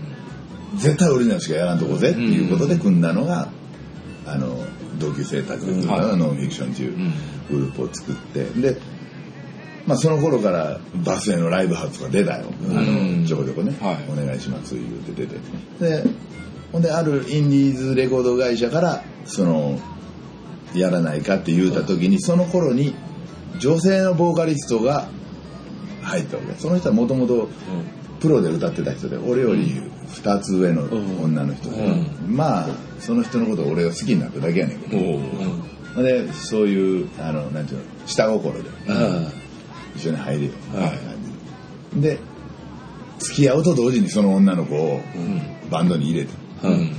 [0.76, 3.50] 絶対オリジナルしかやらんとこぜっていうことで組んだのが、
[4.26, 4.64] あの
[4.98, 6.16] 同級生たちがはい。
[6.16, 6.96] ノンフィクションっていう
[7.50, 8.76] グループを作ってで、
[9.86, 13.22] まあ、その頃からバスへのライブハウスが出たよ、あうん。
[13.22, 13.96] のちょこちょこね、はい。
[14.10, 15.38] お願いします言うて出て
[15.80, 16.04] で
[16.72, 19.78] ほんであるインディーズレコード会社からその
[20.74, 22.94] やらないかって言うた時にその頃に
[23.58, 25.08] 女性のボーカリストが
[26.02, 26.54] 入ったわけ。
[26.60, 27.48] その人はもともと
[28.20, 29.80] プロで歌ってた人で俺より
[30.10, 30.82] 2つ上の
[31.22, 31.76] 女の人で、
[32.26, 32.68] まあ
[32.98, 38.70] その人のことを俺が好きになっただけやねんけど、おでそういうあのなんていうの下心で。
[38.88, 39.30] あ
[39.96, 40.92] 一緒に入れよ、は
[41.96, 42.00] い。
[42.00, 42.20] で
[43.18, 45.00] 付き合うと同時にその女の子を
[45.70, 46.92] バンドに入れて、うん。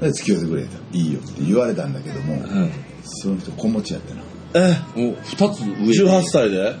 [0.00, 0.78] で付き合ってくれた。
[0.92, 2.70] いいよって言われたんだけども、うん。
[3.02, 4.22] その人子持ちやってな。
[4.54, 4.76] え？
[4.94, 5.74] お二つ上。
[6.06, 6.60] 18歳で？
[6.60, 6.74] は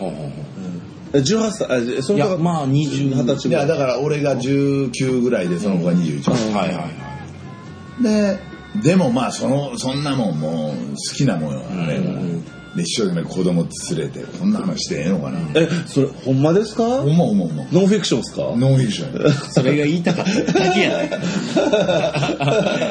[0.00, 0.69] あはえ
[1.12, 3.68] 18歳その子やまあ20二十歳いぐらい。
[3.68, 8.38] やだから俺が19ぐらいでその子が21、はいはいはいで
[8.82, 12.39] でもまあそのそんなもんもう好きなもんよあれは、
[12.76, 16.84] で一生懸命子供連れてこんな話してええのかな、えそれほんまですか？
[16.84, 17.64] ほんまほんまほんま。
[17.72, 18.42] ノンフィクションですか？
[18.56, 19.32] ノンフィクションや。
[19.32, 21.02] それが言いたかっただけやな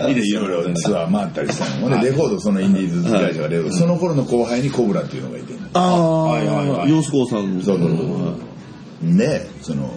[0.10, 1.90] いいですよいろいろツアー回ったりしたの。
[1.90, 6.90] ほんで、レコード、そのインディーズ会社がレコード、その頃の後輩にコブラっていうのがいてああ、はいはいはい。
[6.90, 9.18] ヨースコーさんそうそうそう。
[9.18, 9.90] で、その、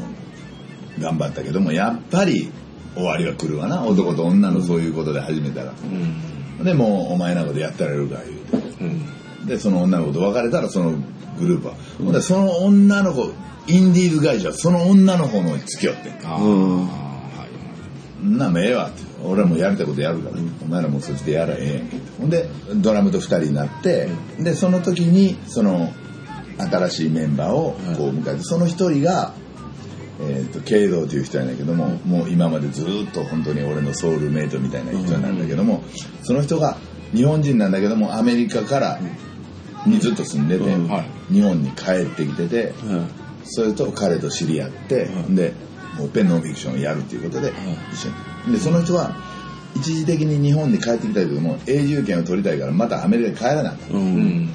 [1.01, 2.53] 頑張ったけども、やっぱり
[2.95, 3.83] 終わりは来るわな。
[3.85, 5.73] 男と女のそういうことで始めたら。
[6.63, 8.21] で、もうお前なことやってられるか
[8.53, 8.85] 言うて。
[8.85, 9.03] うん
[9.47, 10.93] で、その女の子と別れたら、その
[11.39, 11.75] グループは。
[11.99, 13.33] ほんで、その女の子、
[13.67, 16.13] インディーズ会社はその女の子の付き合ってん。
[16.25, 16.83] あうん。
[16.83, 17.47] あは
[18.23, 18.27] い。
[18.27, 19.03] んなもんええわって。
[19.25, 21.87] 俺はもうやりたいことやるから、お前らもうそっちでやらええやん。
[21.89, 25.93] けってほんでドラムと2人になって、でその時にその
[26.59, 29.33] 新しいメンバーをこう迎えて、その一人が
[30.25, 35.83] えー、と慶道という人やねんけども、もう今までずっと本当に俺のソウルメイトみたいな人なんだけども、
[36.23, 36.77] その人が
[37.13, 39.01] 日本人なんだけどもアメリカから
[39.87, 41.33] にずっと住んでて、うんはい。
[41.33, 42.73] 日本に帰ってきてて、
[43.45, 45.53] それと彼と知り合って、で
[45.99, 47.53] もうペンノンフィクションをやるっていうことで
[47.93, 48.11] 一緒
[48.47, 48.53] に。
[48.55, 49.17] でその人は
[49.77, 53.95] 一時的に日本に帰ってきたけども永住権を取りたいからまたアメリカに帰らなかった。
[53.95, 54.17] ううん。
[54.45, 54.49] ん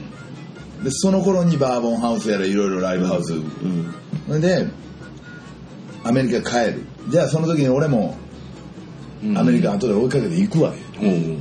[0.83, 3.33] でその頃にバーボンハウスやらいろいろライブハウス、
[4.27, 4.67] それで
[6.03, 6.83] アメリカ帰る。
[7.09, 8.15] じゃあその時に俺も
[9.35, 11.37] アメリカ後で追いかけて行くわよ、おー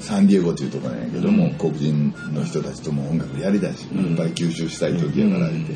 [0.00, 5.74] サンディエゴっていうところなんやけども、黒人の人たちとも音楽やりたいし、やっぱり吸収したい時やから言って、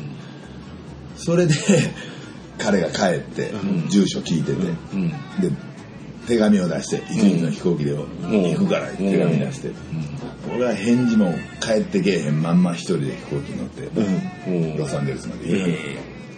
[1.15, 1.53] それで
[2.57, 3.53] 彼が帰って、
[3.89, 4.57] 住所聞いてて、
[4.93, 5.09] うん。
[5.09, 5.15] で
[6.27, 9.71] 手紙を出して一日の飛行機で行くから手紙出して、
[10.55, 15.73] 俺は返事も帰ってけえへんまんま一人で飛行機に乗って、ロサンゼルスまで行く、え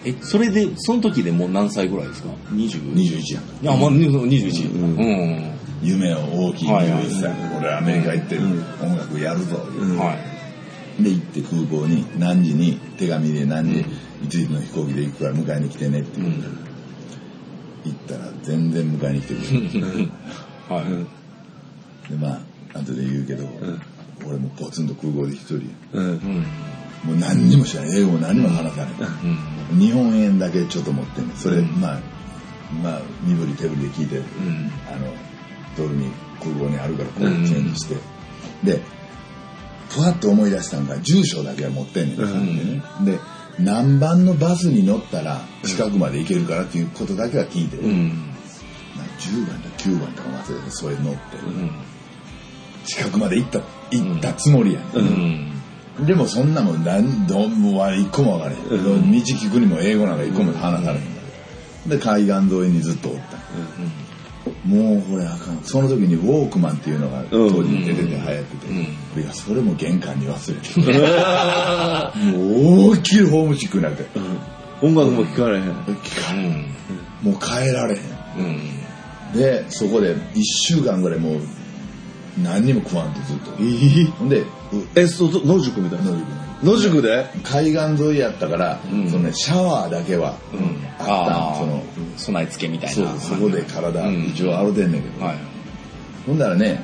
[0.05, 0.11] ー。
[0.11, 2.93] えそれでその時でもう何歳ぐらいですか？20?
[2.93, 3.43] 21やん。
[3.63, 7.03] いやまあ21うん夢を大きいはいはい。
[7.05, 10.17] 21歳、俺アメリカ行って音楽やるぞ、は
[10.99, 11.03] い。
[11.03, 13.85] で行って空港に何時に手紙で何時、
[14.23, 16.21] 一時の飛行機で行くから迎えに来てねって。
[16.21, 16.51] 言うから、
[17.85, 20.09] 行ったら全然迎えに来てくれる。
[20.69, 22.11] はい。
[22.11, 22.33] でま
[22.73, 23.47] あ後で言うけど、
[24.25, 25.57] 俺もポツンと空港で一人。
[27.05, 27.99] もう何にも知らない。
[27.99, 31.37] 英語も何も話さない、日本円だけちょっと持ってんねん。
[31.37, 31.99] それ、まあ
[32.83, 34.21] まあ身振り手振りで聞いて、ん。
[34.91, 35.13] あの
[35.77, 36.09] ドルに
[36.39, 37.95] 空港にあるからこうチェンジして、
[38.63, 38.81] で
[39.89, 42.83] ふわっと思い出したんが住所だけは持ってんねん、ね。
[43.05, 43.19] で
[43.59, 48.09] 何番のバスに乗ったら近くまで行けるからっていうことだけは聞いて、うん。
[48.95, 51.19] まあ10番だ9番とか忘れてそれ乗って、
[52.85, 53.59] 近くまで行った
[53.91, 54.85] 行ったつもりやね、
[55.97, 56.05] うん。
[56.05, 61.21] でもそんなもん何どもは一個も分からへん、道聞くにも英語なんか一個も話されへんか
[61.89, 63.37] ら、で海岸沿いにずっとおった、
[64.67, 65.59] もうこれあかん。
[65.63, 68.73] その時にウォークマンっていうのが当時出てて流行ってて、
[69.15, 70.99] 俺がそれも玄関に忘れて、
[72.19, 72.37] も
[72.89, 74.05] う大きいホームシックになって、
[74.81, 75.71] 音楽も聴かれへん。
[75.71, 76.65] 聞かれへん。
[77.23, 78.01] もう帰られへん。
[78.37, 79.39] うん。
[79.39, 81.41] でそこで1週間ぐらいもう
[82.43, 84.45] 何にも食わんとずっと、ほんでう
[84.95, 86.11] え、そう、ど野宿みたいな。
[86.11, 86.25] 野宿
[86.63, 87.25] 野宿で？
[87.43, 90.35] 海岸沿いやったから、そのね、シャワーだけは
[90.99, 91.05] あった。
[91.05, 91.07] ん、
[91.51, 91.81] あそのあ
[92.17, 93.19] 備え付けみたいな。
[93.19, 94.25] そこで体、うん。
[94.25, 95.37] 一応洗うてんねんけど、はい。
[96.27, 96.83] ほんだらね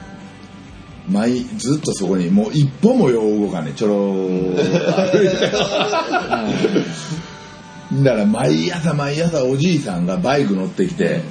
[1.10, 4.56] 毎ずっとそこにもう一歩もよう動かんねちょろー
[8.04, 11.22] だから毎朝毎朝おじいさんがバイク乗ってきて、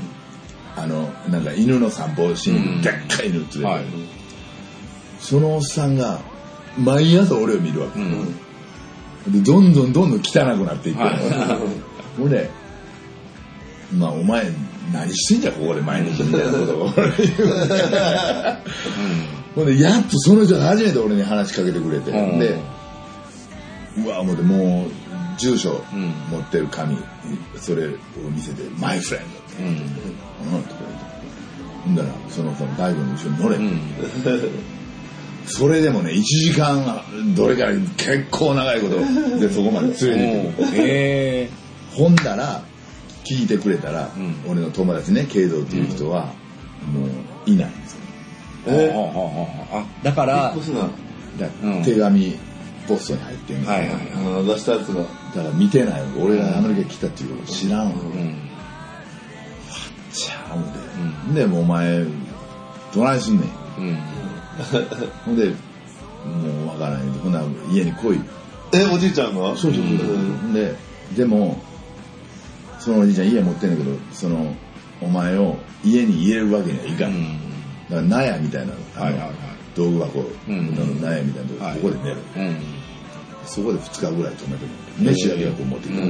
[0.76, 3.84] あのなんか犬の散歩をしに、でっかい犬連れて、はい。
[5.18, 6.20] そのおっさんが
[6.78, 8.34] 毎朝俺を見るわけ、うん。
[9.32, 11.18] でどんどんどんどん汚くなっていって、はい。
[12.18, 12.50] ほんで
[13.96, 14.50] まあお前
[14.92, 17.50] 何してんじゃんここで毎日みたいなことを俺言う
[19.54, 22.38] ほんでやっとその人が初めて俺に話しかけてくれて、うん。
[22.38, 22.58] で
[24.04, 24.90] うわ思ってもう
[25.38, 26.12] 住所うん。
[26.30, 26.96] 持ってる紙
[27.56, 27.90] それを
[28.30, 29.22] 見せて「マイフレン
[29.58, 30.56] ド」うん。
[30.56, 30.62] うん。
[30.62, 31.12] とか言って。
[31.84, 33.80] ほんだらその子のバイクの後ろに乗れ、うん
[35.46, 37.02] それでもね1時間
[37.34, 38.96] どれからい結構長いこと
[39.38, 41.50] でそこまで連れて行くへえ。
[41.94, 42.62] ほんだら
[43.24, 44.34] 聞いてくれたら、うん。
[44.50, 46.26] 俺の友達ね慶三っていう人は、
[46.92, 48.00] もういないんですよ。
[48.66, 48.92] え？
[49.72, 50.54] あだから
[51.84, 52.38] 手紙
[52.88, 53.90] ポストに入ってんねんはいはい。
[54.14, 55.02] あの出したやつが。
[55.02, 55.06] だ
[55.42, 58.36] から見てないわ俺がアメリカ来たっていうこと知らんわ、うん。
[60.12, 60.54] ちゃ
[61.26, 61.34] うん。
[61.34, 62.04] で、でもうお前
[62.94, 63.48] どないすんねん。
[63.78, 63.98] うん
[65.24, 65.54] ほんでも
[66.64, 67.02] うわからない。
[67.22, 68.20] ほんなら家に来い。
[68.74, 69.48] え、おじいちゃんが？
[69.48, 70.52] そうそうそうそう、ん。
[70.54, 70.74] で
[71.16, 71.60] でも
[72.78, 74.54] そのおじいちゃん家持ってんだけどその
[75.00, 77.38] お前を家に入れるわけにはいかん、
[77.90, 79.30] だから納屋みたいなはいはいはい。
[79.74, 81.00] 道具箱のうん。
[81.00, 81.74] 納屋みたいなとこ、はい。
[81.76, 82.16] ここで寝る。
[82.36, 82.56] うん。
[83.46, 84.72] そこで2日ぐらい泊めても
[85.04, 86.00] らって飯だけはこう持ってきて、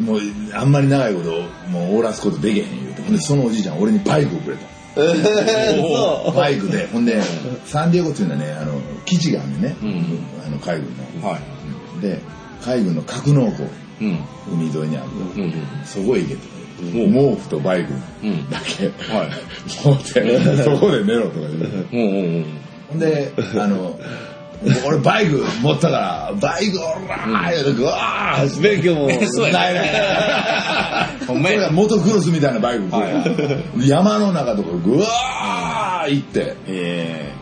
[0.00, 0.06] うん。
[0.06, 0.20] もう
[0.54, 1.30] あんまり長いこと
[1.70, 3.02] もう終わらすことできへん言うて。
[3.02, 6.86] ほんでそのおじいちゃん俺にバイクをくれたえー、そバイクで。
[6.86, 7.20] ほんで
[7.64, 10.20] サンディエゴっていうのはねあの基地があるね、うん。
[10.46, 12.00] あの海軍の、はい。
[12.00, 12.20] で
[12.62, 13.68] 海軍の格納庫。
[14.00, 14.24] うん。
[14.50, 15.08] 海沿いにある、
[15.42, 15.52] うん
[15.84, 16.40] そこへ行けと
[16.82, 17.12] うん。
[17.12, 17.92] 毛布とバイク。
[18.22, 18.50] うん。
[18.50, 19.30] だけ、はい。
[19.84, 21.86] 持ってそこで寝ろとか言う。
[21.92, 22.46] うんうん。
[22.88, 23.98] ほんであの
[24.86, 29.10] 俺バイク持ったからバイクおらー言うてぐわー勉強も。
[29.30, 29.84] そうやないな。
[29.84, 29.88] い
[31.26, 31.56] ほんまや。
[31.56, 33.18] それがモトクロスみたいなバイク、はいは
[33.78, 33.88] い。
[33.88, 36.56] 山の中とかぐわー行って。
[36.66, 37.32] え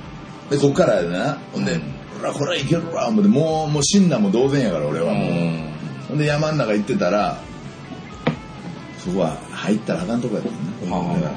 [0.51, 1.81] でこっからやなほんで
[2.21, 5.31] 「ほらこれいけるわ」思ってもうもう死んだも同然やから俺えはもう、
[6.09, 7.39] ほんで山の中行ってたら
[8.99, 11.33] そこは入ったらあかんとこやったんはあだから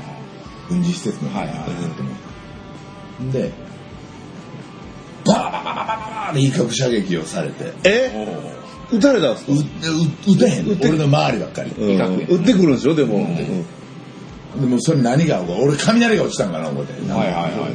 [0.69, 3.31] 軍事施設のはいはいい。
[3.31, 3.51] で
[5.27, 8.11] バーバーバーバーバーって威嚇射撃をされてえ
[8.91, 9.59] 撃たれたんですかうう
[10.33, 13.27] 撃てへんの俺の周りばっかりうん威嚇や撃ってくるんでしょでも。
[14.59, 17.67] でもそれ何が俺雷が落ちたんかな思ってはいはいはいは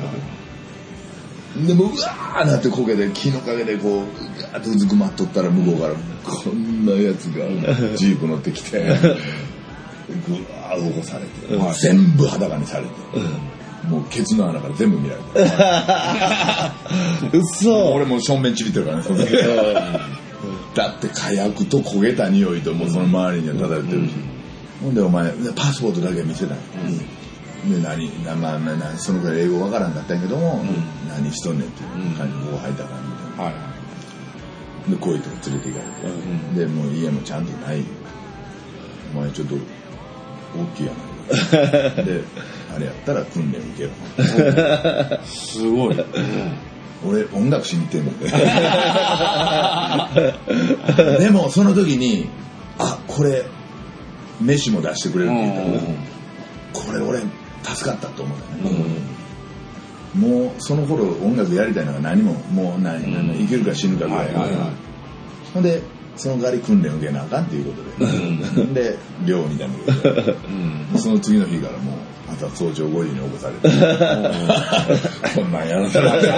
[1.62, 4.06] いでもうわーなってこけて木の陰でこう
[4.40, 7.46] ガーッとうずくまっとったら向こうからこんなやつが
[7.94, 11.30] ジープ乗ってきてぐわー起こされて、
[11.80, 15.22] 全部裸にされて、うんもうケツの穴から全部見られ
[17.30, 19.32] てうそ俺もう正面ちびってるからねその時。
[20.74, 24.14] だって火薬と焦げた匂いともうその周りには漂ってるし、
[24.82, 26.58] ほんでお前でパスポートだけ見せたい、
[27.68, 30.64] で何なまあそのくらい英語わからんかったんやけども、
[31.08, 34.90] 何しとんねんっていう感じでこう入った感じみたいなはい。
[34.90, 35.84] でこういうとこ連れて行か
[36.54, 37.84] れて、でもう家もちゃんとない。
[39.14, 39.54] お前ちょっと
[40.56, 40.92] 大きいや
[41.96, 42.24] な で
[42.74, 43.90] あれやったら訓練受けろ
[45.24, 45.96] すごい。
[47.04, 48.12] 俺音楽しに行ってんの
[51.18, 52.28] でもその時に
[52.78, 53.44] あこれ
[54.40, 55.66] 飯も出してくれるって言ったら、
[56.72, 57.18] これ俺
[57.64, 58.62] 助かったと思ったね、
[60.14, 64.28] もうその頃音楽やりたいのが何ももう何、何生きるか死ぬかぐらい、
[65.54, 65.82] ほんで
[66.16, 68.04] その代わり訓練受けなあかんっていうこと
[68.74, 70.36] で、で寮みたいなことで
[70.92, 71.94] うん その次の日からもう
[72.32, 73.68] 朝早朝5時に起こされて。
[75.34, 76.32] こんなんやらされて。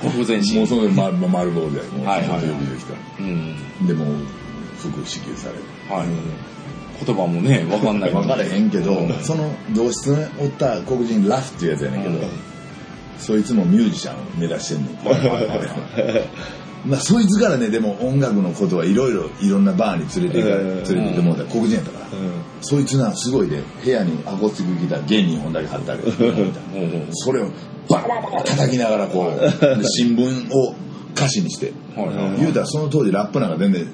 [0.00, 2.40] 国前進もうそのまま丸坊主でもうはいはいはい。
[2.40, 2.94] ちゃんと呼びできた。
[3.18, 3.86] うん。
[3.86, 4.08] でもう
[4.78, 5.92] 服支給されて。
[5.92, 6.06] はい。
[7.04, 8.12] 言葉もね分かんない。
[8.12, 12.18] 分かれへんけど、その同室におった黒人ラフっていうやつやねんけど、
[13.18, 14.96] そいつもミュージシャンを目指してんねん、
[16.84, 22.06] まあ、そいつからねでも音楽のことはいろいろいろんなバーに連れて行かれ連れて行ってもらった黒人やったから、
[22.60, 26.02] そいつなすごいで部屋にアコースティックギター弦2本だけ貼ってある。
[27.12, 27.50] それを
[27.88, 30.74] バカバカバカ叩きながらこうで新聞を
[31.14, 31.72] 歌詞にして、
[32.38, 33.86] 言うたらその当時ラップなんか全然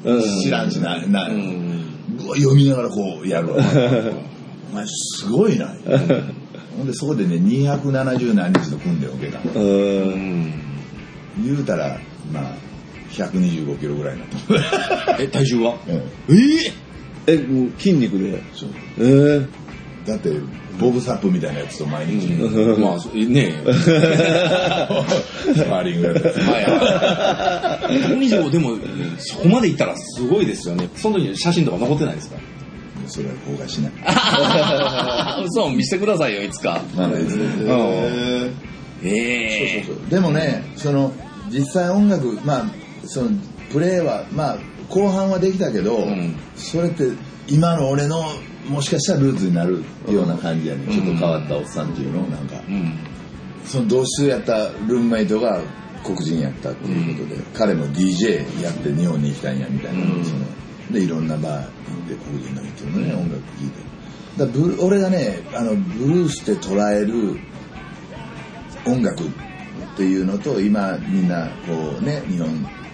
[0.42, 1.84] 知らんしな、なうん。
[2.24, 3.56] うわ読みながらこうやるわ。
[4.72, 5.74] お前すごいな。
[6.78, 9.40] ほんでそこでね270何日の訓練を受けた
[11.42, 11.98] 言うたら
[12.32, 12.67] まあ
[13.10, 15.76] 125キロぐらいになった、え体重は？
[15.88, 15.94] うん。
[15.96, 16.72] え
[17.26, 18.40] えもう筋肉で。
[18.54, 18.68] そう。
[19.00, 19.46] ええ
[20.10, 20.30] だって
[20.80, 22.28] ボブサップみたいなやつと毎日、
[22.80, 23.52] まあ、ね
[25.54, 27.94] スパーリングやってはい。
[28.14, 28.76] 125でも、
[29.18, 30.88] そこまでいったらすごいですよね。
[30.96, 32.36] その時写真とか残ってないですか？
[33.06, 33.92] それは公開しない。
[35.44, 36.80] 嘘見せてくださいよ、いつか。
[36.96, 37.44] まだいいですね。
[39.02, 40.10] へええそうそう。
[40.10, 41.12] でもねその
[41.50, 42.66] 実際音楽まあ
[43.08, 43.30] その
[43.72, 46.34] プレーはまあ後半はできたけど、ん。
[46.56, 47.04] それって
[47.48, 48.22] 今の俺の
[48.68, 52.98] もしかしたらルーツになるような感じやね、ちょっと変わったおっさんっていうのなんか、うん。
[53.64, 55.60] その同室やったルームメイトが
[56.04, 60.24] 黒人やったっていうことで、彼も DJ やって日本に行きたいんやみたいな、うん。
[60.24, 60.44] その
[60.92, 61.66] でいろんなバー行っ
[62.08, 63.88] て黒人の人のね、音楽聴いて。
[64.38, 67.40] だブル俺がねあのブルースって捉える
[68.86, 69.26] 音楽っ
[69.96, 72.48] ていうのと今みんなこうね日本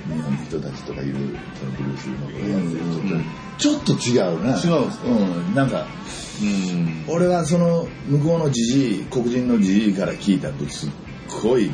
[0.07, 3.25] 日本の人たちとかいうそのブルースのことやってる
[3.59, 3.69] ち。
[3.69, 5.07] ょっと違うな違うんですか？
[5.07, 5.87] うん、なんか
[6.43, 7.05] うん。
[7.09, 10.91] 俺はその向こうのじじい黒人のじじいから聞いたとすっ
[11.43, 11.71] ごい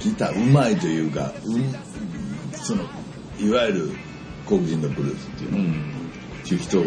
[0.00, 1.72] ギターうまいというか、うん、
[2.52, 2.84] その
[3.38, 3.90] いわゆる
[4.46, 5.72] 黒人のブルースっていうの、うん。
[6.44, 6.82] っていう人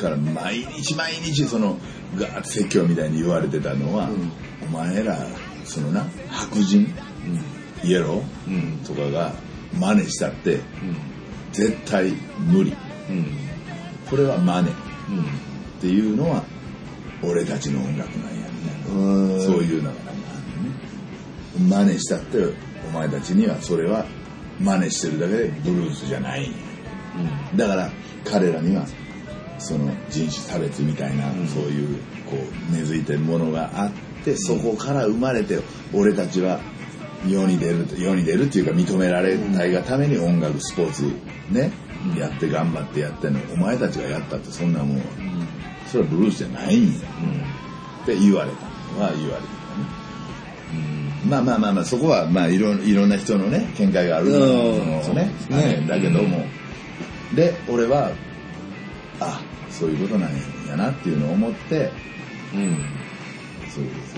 [0.00, 1.78] から毎日毎日その
[2.16, 4.08] ガーッと説教みたいに言われてたのは、
[4.62, 5.16] お前ら
[5.64, 6.94] そのな白人、
[7.82, 8.80] イエロうん。
[8.82, 9.32] ーとかが
[9.78, 10.60] 真似したって
[11.52, 12.74] 絶対無理
[13.10, 13.26] うん。
[14.08, 14.72] これは真似っ
[15.10, 15.80] うん。
[15.80, 16.42] ていうのは
[17.22, 19.00] 俺たちの音楽なんやみたいな。
[19.00, 21.68] うんそういうのがなんかあるね。
[21.68, 22.38] 真似したって、
[22.88, 24.04] お前たちにはそれは
[24.60, 26.50] 真似してるだけでブルースじゃないんや
[27.56, 27.90] だから
[28.24, 28.86] 彼らには
[29.58, 31.98] その人種差別みたいな、そういう
[32.28, 32.36] こ
[32.70, 33.90] う根付いてるものがあっ
[34.24, 35.60] てそこから生まれて
[35.92, 36.60] 俺たちは
[37.26, 41.04] 世に出る世に出るっていうか認められたいがために音楽スポーツ
[41.50, 41.70] ね、
[42.18, 43.40] やって頑張ってやってんの。
[43.52, 45.02] お前たちがやったってそんなもん、
[45.86, 46.98] それはブルースじゃないんや、
[48.02, 50.04] って言われたのは言われてたね。
[51.28, 55.14] まあまあまあまあそこはまあいろいろんな人のね見解があるのうん。
[55.14, 55.30] ね。
[55.48, 56.44] ねだけども、
[57.34, 58.10] で俺は
[59.20, 60.30] あそういうことなん
[60.68, 61.90] やなっていうのを思って
[62.54, 63.03] うん。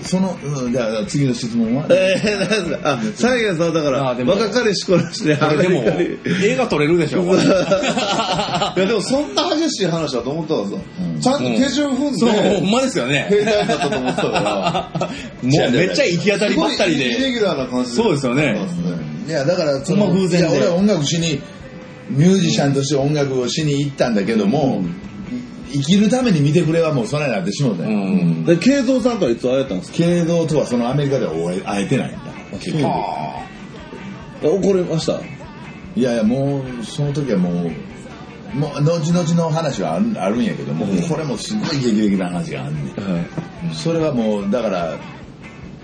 [0.03, 10.79] その、うん、だから次の質問は、えー、なんだあ、サイエンスはだから、あでも若かりしこらして、これでも映画撮れるでしょ、こ れいやでもそんな激しい話だと思ったんですよ。
[10.99, 11.19] うん。
[11.19, 13.27] ちゃんと手順踏んで、そう、ほんまですよね。
[13.29, 15.09] 兵隊だったと思ってたから、
[15.41, 17.31] もうめっちゃ行き当たりばったりすごいイレで。
[17.31, 18.55] ギュラーな感じそうですよね。
[18.57, 19.07] そうですね。
[19.27, 20.47] いやだからそのほんま偶然で。
[20.47, 21.41] いや俺は音楽しに
[22.09, 24.83] ミュージシャンとして音楽をしに行ったんだけども、
[25.71, 28.45] 生きるために見てくれはもうそないなってしもうたよ、うん。
[28.45, 29.97] で、慶三さんとはいつ会えたんですか？
[29.97, 31.33] 経道とはそのアメリカでは
[31.65, 32.17] 会えてないんだ。
[32.59, 33.43] 結局は
[34.41, 35.19] 怒りました？
[35.95, 37.53] いやいやもうその時はもう
[38.55, 42.95] もう後々の話はあるあるんやけども、これもすごい劇的な話があんねん。
[42.95, 43.75] はい。
[43.75, 44.97] それはもうだから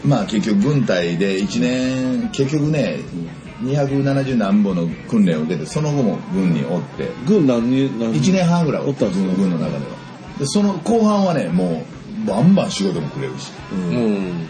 [0.06, 3.00] まあ結局軍隊で1年結局ね
[3.64, 9.82] 270何本の訓練を受けてその後も軍におって軍何人、何1年半ぐらいおったんですか軍の中では。
[10.40, 11.86] でその後半はねも
[12.26, 13.52] うバンバン仕事もくれるし。
[13.72, 13.76] あ。
[13.76, 14.48] うん。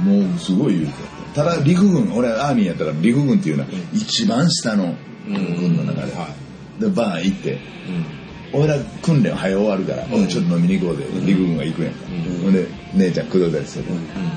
[0.00, 0.92] もうすごい言うて
[1.34, 1.44] た。
[1.44, 4.94] だ陸軍俺アーミーやったら陸軍っていうのは一番下の
[5.26, 6.28] 軍の中で、は
[6.78, 7.52] でバーン行って。
[7.54, 7.58] い。
[8.52, 11.92] 俺ら訓練早終わるから、おいちょっと飲みに行こうで、陸軍が行くやん。
[11.94, 11.98] か、
[12.42, 13.84] ほんで姉ちゃん口説いたりする、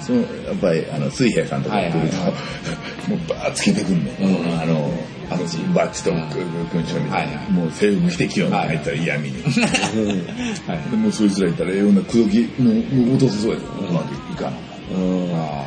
[0.01, 2.29] そのやっぱりあの水平さんとか来ると、は
[3.07, 4.91] いもうバーッつけてくんね、ん、あの
[5.29, 5.37] あの
[5.73, 7.51] バッチと勲章みたいな、はいはい。
[7.51, 10.91] もう制服着てきようなはい入ったら嫌味に、 はい。
[10.91, 14.53] でもうそいつらいたらええような口説きもうもう落とせそうやで、うまくいかん
[14.93, 15.35] うん。
[15.35, 15.65] あ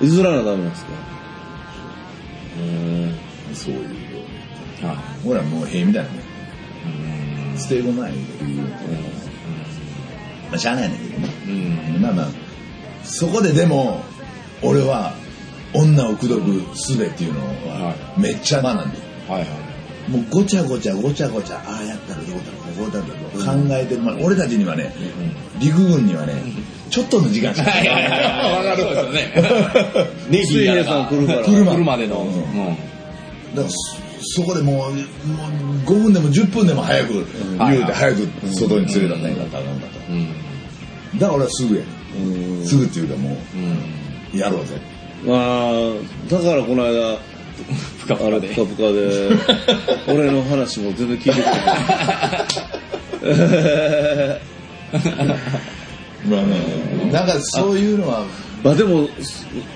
[0.00, 0.90] 譲らなダメなんですか？
[2.58, 3.14] うん。
[3.54, 3.80] そういう
[4.82, 4.86] あ。
[4.86, 4.96] はい。
[5.24, 6.16] ほらもう塀みたいなね
[7.56, 8.68] ステーブ前に言う
[10.50, 12.02] まあしゃあないねんけどねうん。
[12.02, 12.26] まあまあ
[13.04, 14.02] そこででも
[14.62, 15.12] 俺は
[15.72, 17.46] 女を口説く術っていうのは
[17.88, 18.98] はめっちゃ学んで
[19.28, 20.10] はいはい。
[20.10, 24.94] もうごちゃごちゃごちゃごちゃああやったらどうだろうこうだろう考えてる、まあ、俺たちにはね
[25.58, 26.34] 陸軍にはね
[26.90, 28.82] ちょっとの時間しかないわかる。
[28.82, 30.08] そうですよね。
[30.30, 31.42] ネイビーや水平さん来るから。
[31.42, 32.18] 来るま来るまでの。
[32.18, 32.76] うんうん。
[33.56, 35.00] だからそそこでもうもう
[35.84, 41.18] 5分でも10分でも早く言うて早く外に連れ出さないかったらあかんかったうん。
[41.18, 41.82] だから俺はすぐや。
[42.16, 42.66] うん。
[42.66, 43.36] すぐっていうかも
[44.34, 44.80] うやろうぜ。
[45.24, 45.94] まあ、
[46.28, 47.18] だからこの間、
[47.98, 48.36] ふかふかで。
[48.36, 49.30] あれぷかぷかで、
[50.08, 51.54] 俺の話も全然聞いてくれない。
[56.28, 58.24] まあねなんかそういうのは
[58.64, 59.06] まあでも、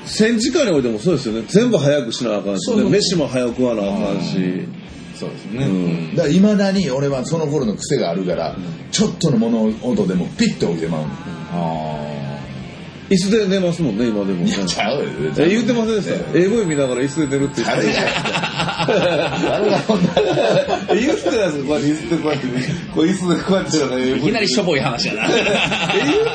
[0.06, 1.44] 戦時下においてもそうですよね。
[1.46, 2.88] 全部早くしなあかんしね。
[2.88, 4.66] 飯も早く食わなあかんし。
[5.14, 5.66] そうですね。
[5.66, 8.56] うんだからいまだに俺はその頃の癖があるから、
[8.90, 11.08] ちょっとの物音でもピッと起きてまうの
[11.52, 12.08] あ
[13.10, 14.46] 椅子で寝ますもんね、今でも。
[14.46, 15.04] いやちゃう
[15.36, 17.92] 言ってませんでした ?AV 見ながら椅子で寝るって言って誰
[18.86, 20.10] が誰がこんな
[20.90, 22.46] え言ってたやつ、こうやって椅子でこうやって、
[22.94, 24.16] こう椅子でこうやって。
[24.16, 25.24] いきなりしょぼい話やな。
[25.24, 25.44] え、言って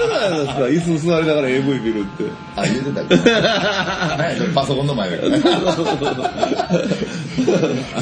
[0.09, 2.23] たやつですか椅子座りながら AV 見るって。
[2.55, 3.15] あ言うてたっけ？
[3.15, 5.37] 何やそれパソコンの前だからね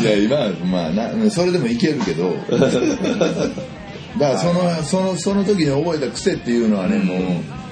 [0.01, 7.19] いや今はまあなそれでもいけるけどだからそのそのその時に覚えた癖っていうのはねもう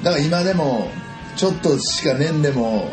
[0.04, 0.90] だから今でも
[1.36, 2.90] ちょっとしか寝んでも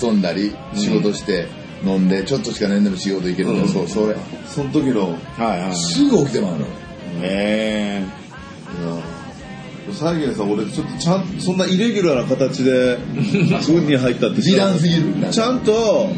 [0.00, 1.46] 遊んだり仕事して
[1.84, 4.16] 飲んでちょっとしか寝んでも仕事行けるとそうそれ
[4.46, 5.76] その時の、はいはい。
[5.76, 6.66] すぐ起きてまうの。
[7.22, 8.04] へ
[9.92, 12.98] サイゲンさん、俺ちょっとちゃん、そんなイレギュラーな形で、
[13.66, 15.02] 軍に入ったって美談すぎる。
[15.30, 16.08] ちゃんと、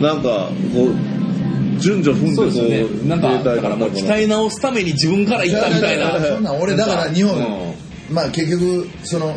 [0.00, 3.08] なんか、こう、順序踏んでこう、ね。
[3.08, 6.20] なんか、だからもう鍛え直すために自分から行ったみたいな。
[6.20, 9.36] そんなん俺だから日本、うまあ結局その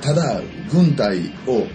[0.00, 0.40] ただ
[0.70, 1.66] 軍隊を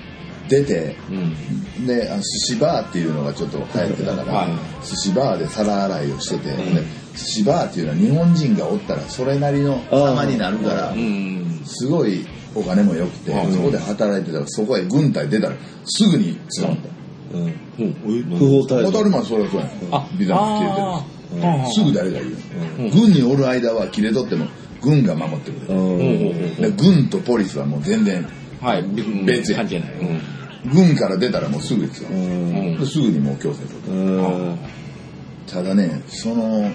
[0.49, 1.87] 出てうん。
[1.87, 4.85] であの寿司バーっていうのがちょっと流行ってたから、はい。
[4.85, 6.83] 寿司バーで皿洗いをしてて、で
[7.13, 11.61] 寿司バーっていうのは日本人がおったらそれなりの様になるからうん。
[11.63, 12.25] すごい
[12.55, 16.89] お金も良くて、うんそこで働いてたらそこへ軍隊出たらすぐに捕まった。
[17.37, 17.45] うん。
[17.45, 18.37] うん。
[18.37, 18.91] 不法滞在。
[18.91, 19.69] 当たり前それはそうやん。
[19.91, 21.73] あ、ビザも切れてる。
[21.73, 24.47] すぐ誰が言う、軍におる間は切れとっても
[24.81, 26.55] 軍が守ってくれる、うん。
[26.55, 28.27] で軍とポリスはもう全然
[28.59, 28.83] はい。
[29.25, 29.93] 別関係ない。
[29.99, 30.21] うん。
[30.65, 32.09] 軍から出たらもうすぐですよ、
[32.85, 34.59] すぐにもう強制とうん。
[35.47, 36.69] ただねその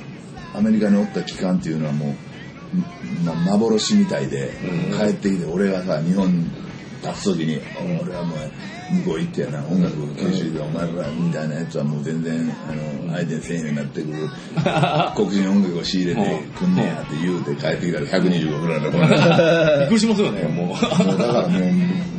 [0.55, 2.15] アメリカにおった期間っていうのはもう、
[3.25, 4.53] ま、幻みたいで、
[4.97, 6.45] 帰ってきて俺がさ日本
[7.05, 7.61] 立つ時に、
[8.03, 8.39] 俺はもう
[8.95, 12.73] 向こう行ってやな音楽を研修でお前らみたいなやつはもう全然あ
[13.09, 14.29] の相手にせえへんようになってくる
[15.15, 19.01] 黒人音楽を仕入れてくんねやって言うて帰ってきたら125ぐらいのもう
[19.81, 21.19] びっくりしますよね、もう。
[21.19, 21.59] だからも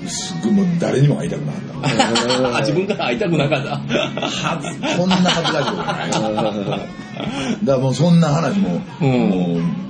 [0.05, 3.77] うすっごいもう誰にも会いたくなかったあ自分から会いたくなかった。
[4.97, 6.11] こんな恥ずかしいことない。
[7.63, 9.85] だからもうそんな話も、うんもう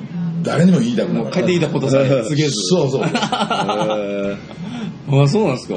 [0.46, 1.40] 誰にも言いたくなかった。
[1.40, 2.52] 帰ってきたことさえ告げず。
[2.70, 3.02] そうそう。
[3.04, 4.38] えー
[5.08, 5.76] あ、そうなんですか。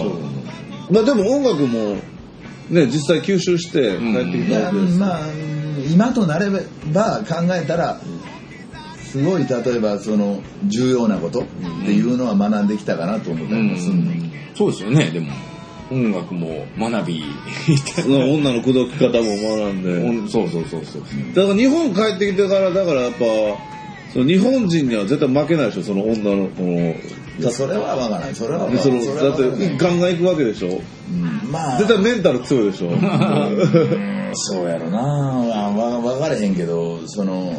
[0.91, 1.97] まあでも音楽も、
[2.71, 4.99] ね、実際吸収して帰ってきたわけです。
[4.99, 5.21] まあ
[5.91, 8.01] 今となれば考えたら
[9.05, 11.45] すごい例えばその重要なことっ
[11.85, 14.13] ていうのは学んできたかなと思ったりもするの。
[14.55, 15.33] そうですよね、でも。
[15.91, 17.23] 音楽も学び、
[18.03, 19.91] その女の口説き方も学んで。
[19.91, 21.03] うんそうそうそうそう。
[21.35, 23.25] だから日本帰ってきてから、だからやっぱ、
[24.13, 26.95] その日本人には絶対負けないでしょ、その女の子の。
[27.39, 28.35] いやそれはわからない。
[28.35, 28.83] それはわからない。
[28.83, 30.69] それだっはわからないてガンガン行くわけでしょ。
[30.69, 32.91] うんまあ絶対メンタル強いでしょ。
[34.35, 37.53] そうやろなわわ分かれへんけどその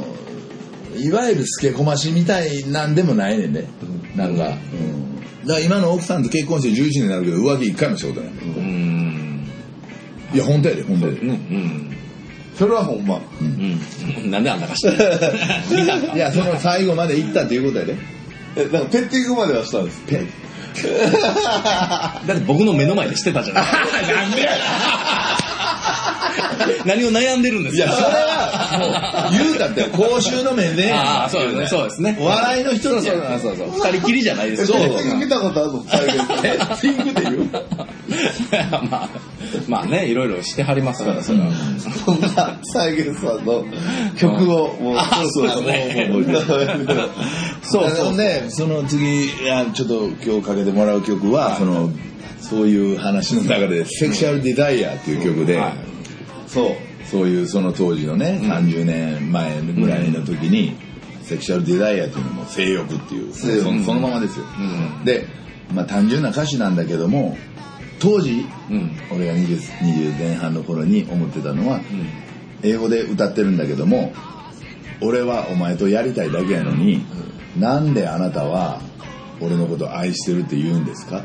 [0.95, 3.67] いわゆるスケコマしみたいなんでもないねんね
[4.15, 9.47] なんか、うんだから今の奥さんと結婚して11年になるけど浮気一回もしたことない、うん。
[10.33, 11.97] いや本当やで本当やで、うん。
[12.59, 12.67] うん。
[12.67, 13.19] それはほんま。
[13.41, 14.31] うん。
[14.31, 17.95] なんであんなかしていやその最後まで行ったっていうことやで
[18.55, 20.01] え、なんかペッティングまではしたんです。
[20.07, 20.25] ペ
[22.27, 23.63] だって僕の目の前でしてたじゃない
[24.13, 24.47] なんで
[26.85, 27.85] 何を悩んでるんですか？
[27.85, 31.67] いやそれはもう言うたって公衆の面でああ、そうですね。
[31.67, 32.17] そうですね。
[32.19, 33.69] 笑いの一つそうそうやそうそう。
[33.91, 34.85] 二人きりじゃないですペよ。
[34.85, 35.83] ッティング見たことあるの？
[35.89, 36.15] 再現。
[36.41, 37.49] ペッティングって言う？
[38.89, 39.09] まあ、
[39.67, 41.51] まあね、いろいろしてはりますから、それは。
[42.05, 43.65] そんな再現さんの
[44.17, 46.09] 曲をもう、あそうですね。
[46.11, 46.43] もうもう。
[47.61, 48.17] そうそう。
[48.17, 51.91] でその次いやちょっと今日かけてもらう曲は、その
[52.39, 55.73] そういう話の中で「セクシャル・デザイア」っていう曲で、はい。
[56.47, 56.71] そう。
[57.09, 60.73] そういうその当時のね、30年前ぐらいの時に、
[61.23, 63.33] セクシャル・デザイアっていうのも性欲っていう。
[63.33, 64.45] そのままですよ、
[64.99, 65.05] うん。
[65.05, 65.25] で、
[65.73, 67.37] まあ、単純な歌詞なんだけども
[67.99, 68.91] 当時うん。
[69.11, 71.81] 俺が 20, 20前半の頃に思ってたのは、
[72.63, 74.13] 英語で歌ってるんだけども
[75.01, 77.05] 俺はお前とやりたいだけやのに、
[77.57, 78.81] なんであなたは
[79.41, 81.23] 俺のこと愛してるって言うんですか、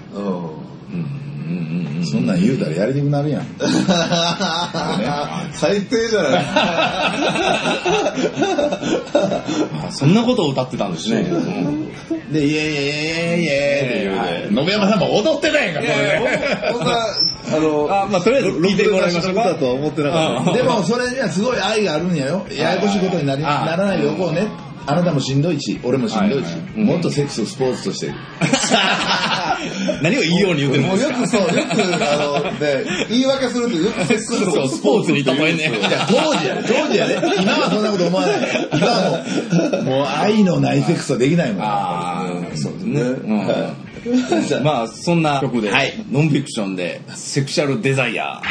[0.93, 1.34] うん。
[1.47, 2.05] うん。
[2.05, 3.47] そんなん言うたらやりたくなるやん
[5.53, 6.45] 最低じゃない
[9.87, 11.25] あそんなことを歌ってたんですね。
[12.33, 16.21] で、イエイイエイイエイイエイって言うはて、信山さんも踊ってないんか、これね。
[16.73, 16.93] こんな、
[17.57, 19.45] あの、あ、まあ、とりあえず聞いてもらいましょうか。
[19.45, 20.53] だとは思ってなかった。
[20.53, 22.47] でもそれにはすごい愛があるんやよ。
[22.51, 24.47] ややこしいことになりあならないでおこうね。
[24.87, 28.13] あなたもしんどいし俺もしんどいし、もっとセックスをスポーツとして。
[30.03, 31.73] 何をいいように言うてるんですかもうよくそうよく
[32.05, 35.71] あので言い訳するとよくセックスそうそうスポーツに例えんね。
[35.71, 38.69] いや当時やね当時やね今はそんなこと思わない。
[38.75, 39.25] 今は
[39.85, 41.63] もうもう愛のないセックスはできないもん。
[41.63, 44.61] ああ、そうですね。
[44.63, 45.95] まあ、そんな曲で、はい。
[46.11, 48.43] ノンフィクションで、セクシャルデザイア。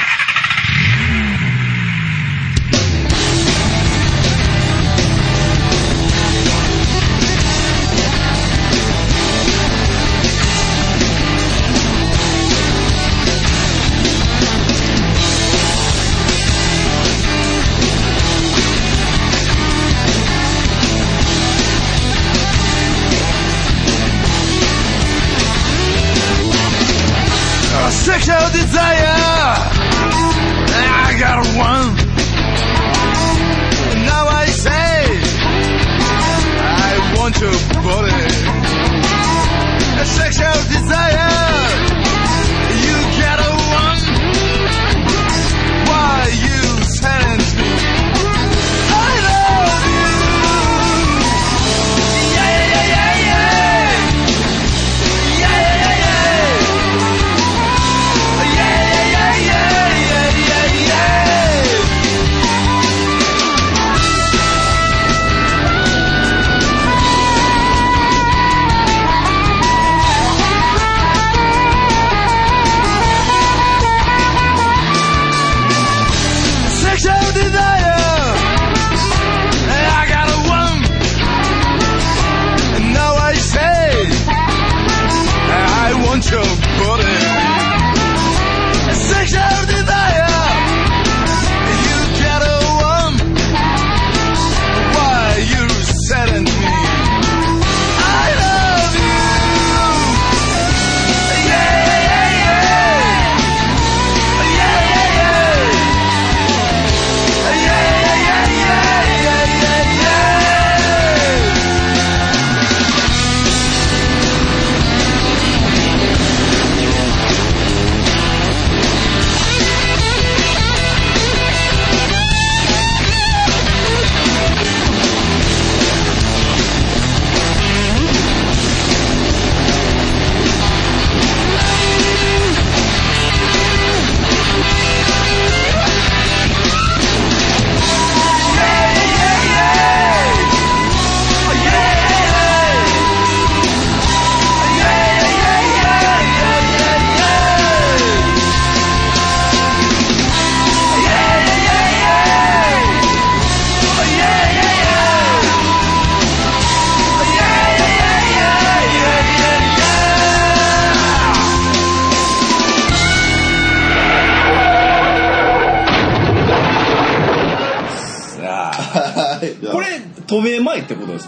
[28.24, 29.13] show desire.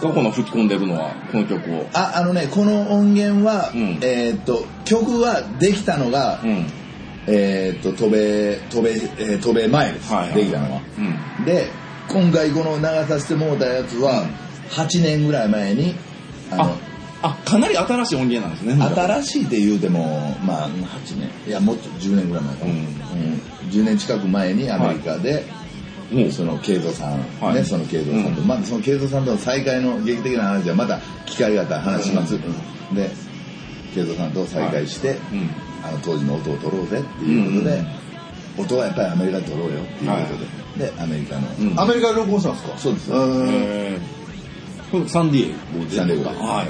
[0.00, 0.12] か？
[0.12, 1.86] この吹き込んでるのは、この曲を。
[1.94, 3.98] ああのねこの音源は、うん。
[4.02, 6.66] えーっと曲はできたのが、うん。
[7.26, 10.34] えーっと渡米渡米、えー渡米前です、はいはい。
[10.36, 10.80] できたのは、
[11.38, 11.44] うん。
[11.44, 11.66] で
[12.08, 14.24] 今回この流させてもうたやつは、
[14.70, 15.94] 8年ぐらい前に
[16.52, 16.64] あの
[17.22, 18.84] あ、あ、かなり新しい音源なんですね。
[18.84, 21.30] 新しいって言うてもまあ8年。
[21.48, 22.78] いやもっと10年ぐらい前かな、うん。
[22.78, 23.40] うん。
[23.70, 25.55] 10年近く前にアメリカで、もう
[26.30, 27.54] その慶三さん、はい。
[27.56, 28.46] ねその慶三さんと、うん。
[28.46, 32.38] まあその慶三さんとの再会の劇的な話はまた機会があったら話します、
[32.94, 33.10] で
[33.94, 35.50] 慶三さんと再会して、うん。
[35.82, 37.84] あの当時の音を取ろうぜっていうことで、
[38.58, 40.16] 音はやっぱりアメリカで取ろうよっていうこ
[40.76, 41.80] とで、でアメリカの、うん。
[41.80, 42.78] アメリカで録音したんですか？
[42.78, 43.48] そうです、うん。
[43.48, 43.98] え
[45.08, 45.96] サンディエゴで。
[45.96, 46.36] サンディエゴで。
[46.36, 46.66] はいはい。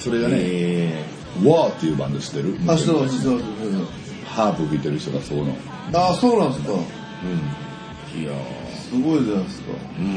[0.00, 1.04] それがね、え
[1.44, 2.56] ワーっていうバンド知ってる？
[2.66, 3.44] あ、知ってます、知ってます。
[4.26, 5.54] ハープ吹いてる人がそうの。
[5.94, 6.72] あ、そうなんですか。
[6.72, 6.82] ーうん。
[8.14, 8.32] いや
[8.74, 9.72] すごいじゃないですか。
[9.72, 10.08] ーうん。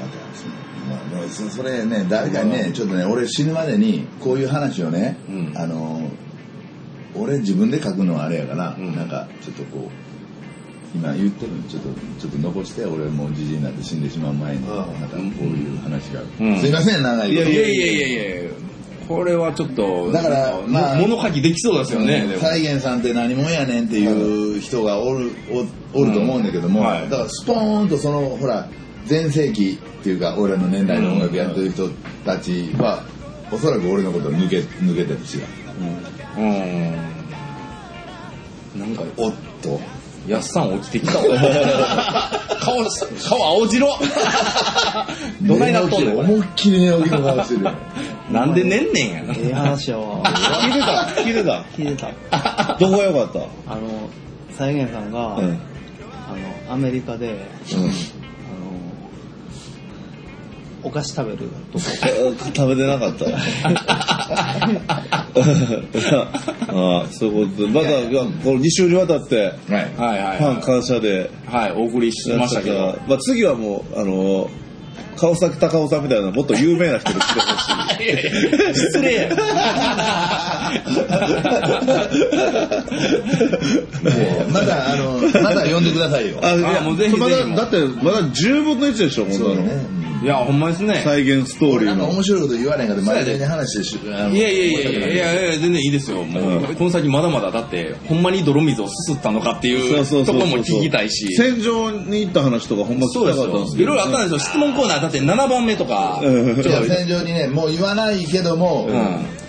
[0.00, 0.54] またその
[0.88, 5.52] まあまあそそれね誰かにねちょっとね俺死ぬまでにこういう話をね、うん。
[5.56, 6.10] あの
[7.14, 8.96] 俺自分で書くのはあれやから、うん。
[8.96, 11.88] なんかちょっとこう今言ってるのちょっと
[12.20, 16.58] ちょっと残して俺もうじじいになって死んでしまう前にうんまたこういう話がある、うん。
[16.60, 18.06] すいません長いいやいやいやいや
[18.42, 18.50] いや
[19.08, 22.36] これはちょっと、だからまあ物書きできそうですよね。
[22.40, 25.30] 再現さんって何者やねんっていう人がおる
[25.94, 28.68] おおると思うんだけども、うんはいだからスポーンとそのほら
[29.06, 31.88] 全盛期っていうか俺らの年代の音楽やってる人
[32.24, 33.04] たちは、
[33.52, 35.38] おそらく俺のことを抜け抜けてるし
[36.36, 37.04] うん。
[38.80, 39.80] なんか、おっと
[40.26, 41.24] やっさん起きてきたわ。
[42.60, 42.76] 顔、
[43.28, 43.86] 顔青白
[45.42, 47.72] どないなっとん思いっきり寝起きの顔してるよ。
[48.30, 49.34] なんで寝んねんやな。
[49.36, 50.22] ええ話やわ。
[50.24, 50.86] 聞いてた
[51.22, 52.76] 聞いてた聞いてた。
[52.80, 53.32] どこが良かっ
[53.66, 53.72] た？
[53.72, 54.08] あの、
[54.50, 55.44] 再現さんが、うん。
[55.46, 55.48] あ
[56.68, 57.90] の、アメリカで、あの、
[60.82, 61.84] お菓子食べるとこ。
[62.54, 63.26] 食べてなかった。
[63.26, 63.30] あ
[67.04, 67.68] あ、そういうことで。
[67.72, 67.88] まだ、
[68.42, 69.54] この2週にわたって、はい。
[69.96, 71.54] はいはいファンは感謝でい。
[71.54, 72.96] はい、お送りしましたけど。
[73.06, 74.48] まあ次はもう、あの、
[75.16, 78.04] 川崎隆夫さんみたいなもっと有名な人に来てほしい。
[78.04, 79.28] いやいや失礼や。
[84.52, 86.38] まだ、あの、まだ呼んでくださいよ。
[86.42, 89.54] あ、いやもうぜひぜひまだ、だって、まだ10分の1でしょ、こんなの。
[90.24, 91.02] いや、ほんまですね。
[91.04, 91.96] 再現ストーリーの。
[91.96, 96.24] なんか面白いこと言われへんかって前面に話していやいやいやいやいやいや全然いいですよ。
[96.24, 101.34] もう、この先まだまだだって、ほんまに泥水をすすったのかっていうそうそうそうそうとこも聞きたいし。
[101.34, 103.44] 戦場に行った話とかほんま聞きたそうですよ。
[103.44, 103.84] かったんですけど。
[103.84, 104.38] いろいろあったんですよ。
[104.38, 106.20] 質問コーナーだって7番目とか。
[106.22, 109.43] うんいや戦場にね、もう言わないけども、うん。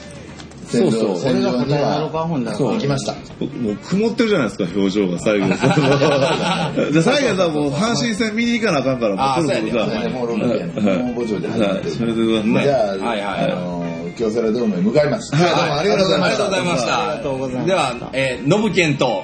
[0.76, 3.14] そうそう戦場に俺が答えなのかはほんなら行きました。
[3.14, 5.54] もう曇ってるじゃないですか、表情が、 最後に。
[5.54, 10.10] じゃあ最後さんもう阪神戦見に行かなあかんから、もうそろそろさ。
[10.10, 11.92] もう6年はいもうぼちぼち始まってる。
[11.92, 12.24] それで。
[12.24, 13.86] じゃあ、はいはいあの
[14.18, 15.36] 京セラドームへ向かいます。
[15.36, 16.46] はいどうもありがとうございました。
[16.46, 17.00] ありがとうございました。
[17.00, 19.24] ありがとうございましたでは、えー、ノブケンと、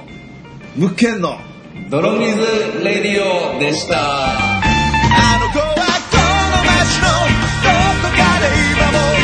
[0.76, 1.38] 物件の。
[1.90, 2.38] 泥水
[2.84, 3.98] レディオでした。
[3.98, 4.62] あ
[5.40, 7.08] の子はこの街の
[7.64, 7.68] ど
[8.02, 9.21] こかで今も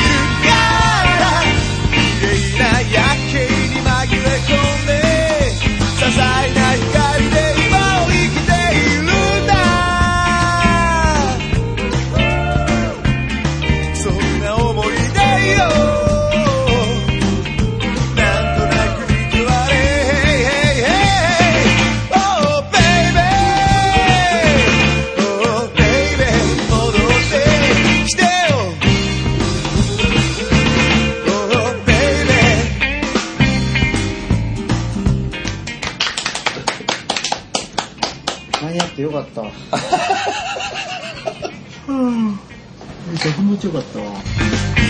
[39.38, 39.52] ったわ。
[41.88, 42.28] うん。
[42.28, 44.87] めっちゃ気持ちよかったわ。